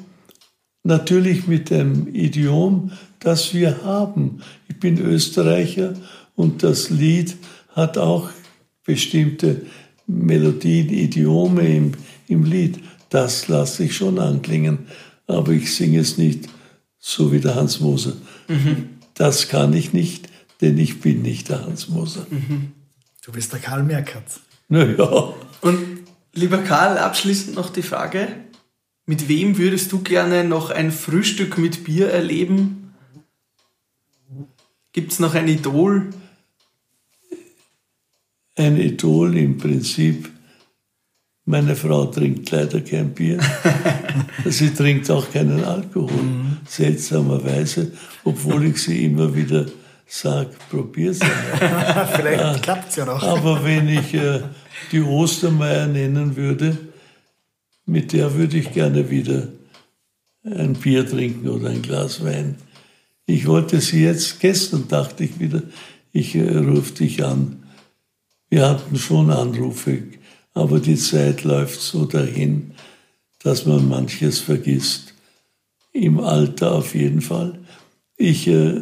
[0.83, 2.91] Natürlich mit dem Idiom,
[3.25, 4.41] das wir haben.
[4.67, 5.95] Ich bin Österreicher
[6.35, 7.35] und das Lied
[7.69, 8.29] hat auch
[8.85, 9.65] bestimmte
[10.05, 11.91] Melodien, Idiome im,
[12.27, 12.79] im Lied.
[13.09, 14.87] Das lasse ich schon anklingen,
[15.25, 16.47] aber ich singe es nicht
[16.99, 18.13] so wie der Hans Moser.
[18.47, 18.89] Mhm.
[19.15, 20.29] Das kann ich nicht,
[20.61, 22.27] denn ich bin nicht der Hans Moser.
[22.29, 22.73] Mhm.
[23.25, 24.39] Du bist der Karl Merkert.
[24.67, 25.33] Naja.
[25.61, 25.79] Und
[26.33, 28.27] lieber Karl, abschließend noch die Frage,
[29.07, 32.84] mit wem würdest du gerne noch ein Frühstück mit Bier erleben?
[34.95, 36.07] Gibt es noch ein Idol?
[38.55, 40.29] Ein Idol im Prinzip.
[41.43, 43.41] Meine Frau trinkt leider kein Bier.
[44.45, 46.23] sie trinkt auch keinen Alkohol.
[46.23, 46.57] Mhm.
[46.65, 47.91] Seltsamerweise,
[48.23, 49.65] obwohl ich sie immer wieder
[50.07, 52.07] sage, probier's einmal.
[52.15, 53.21] Vielleicht klappt es ja noch.
[53.21, 54.43] Aber wenn ich äh,
[54.93, 56.77] die Ostermeier nennen würde,
[57.85, 59.49] mit der würde ich gerne wieder
[60.45, 62.55] ein Bier trinken oder ein Glas Wein.
[63.25, 65.63] Ich wollte sie jetzt, gestern dachte ich wieder,
[66.11, 67.63] ich äh, rufe dich an.
[68.49, 70.03] Wir hatten schon Anrufe,
[70.53, 72.71] aber die Zeit läuft so dahin,
[73.39, 75.13] dass man manches vergisst.
[75.91, 77.59] Im Alter auf jeden Fall.
[78.17, 78.79] Ich äh,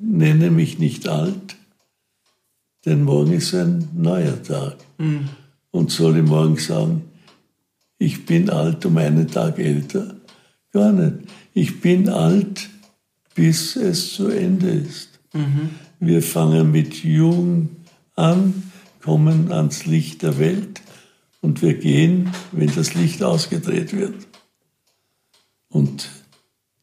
[0.00, 1.56] nenne mich nicht alt,
[2.84, 4.76] denn morgen ist ein neuer Tag.
[4.98, 5.28] Mhm.
[5.70, 7.04] Und soll ich morgen sagen,
[7.98, 10.16] ich bin alt um einen Tag älter?
[10.72, 11.28] Gar nicht.
[11.52, 12.69] Ich bin alt
[13.40, 15.18] bis es zu Ende ist.
[15.32, 15.70] Mhm.
[15.98, 17.70] Wir fangen mit Jung
[18.14, 18.70] an,
[19.02, 20.82] kommen ans Licht der Welt
[21.40, 24.26] und wir gehen, wenn das Licht ausgedreht wird.
[25.70, 26.10] Und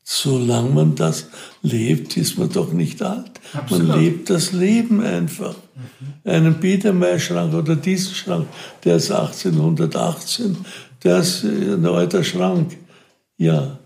[0.04, 1.28] solange man das
[1.62, 3.40] lebt, ist man doch nicht alt.
[3.54, 3.90] Absolut.
[3.90, 5.54] Man lebt das Leben einfach.
[6.24, 6.32] Mhm.
[6.32, 8.48] Einen Biedermeier-Schrank oder diesen Schrank,
[8.84, 10.58] der ist 1818,
[11.04, 12.76] der ist ein alter Schrank.
[13.38, 13.78] Ja,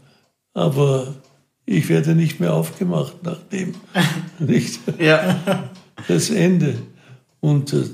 [0.54, 1.21] aber
[1.66, 3.76] ich werde nicht mehr aufgemacht nach dem.
[4.40, 4.80] nicht?
[5.00, 5.70] Ja.
[6.08, 6.76] Das Ende.
[7.40, 7.86] Und äh,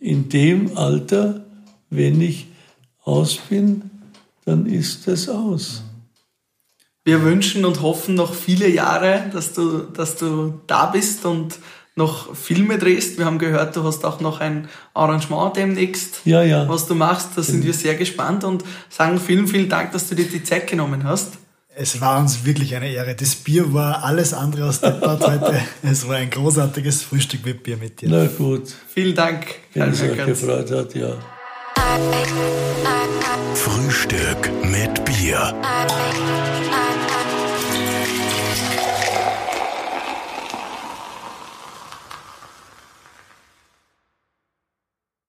[0.00, 1.44] in dem Alter,
[1.90, 2.46] wenn ich
[3.04, 3.90] aus bin,
[4.44, 5.82] dann ist es aus.
[7.04, 11.58] Wir wünschen und hoffen noch viele Jahre, dass du, dass du da bist und
[11.96, 13.18] noch Filme drehst.
[13.18, 16.68] Wir haben gehört, du hast auch noch ein Arrangement demnächst, ja, ja.
[16.68, 17.30] was du machst.
[17.36, 20.66] Da sind wir sehr gespannt und sagen vielen, vielen Dank, dass du dir die Zeit
[20.66, 21.38] genommen hast.
[21.80, 23.14] Es war uns wirklich eine Ehre.
[23.14, 25.60] Das Bier war alles andere als deppert heute.
[25.84, 28.08] Es war ein großartiges Frühstück mit Bier mit dir.
[28.10, 28.74] Na gut.
[28.92, 29.46] Vielen Dank.
[29.74, 31.12] Wenn es euch gefreut hat, ja.
[33.54, 35.54] Frühstück mit Bier.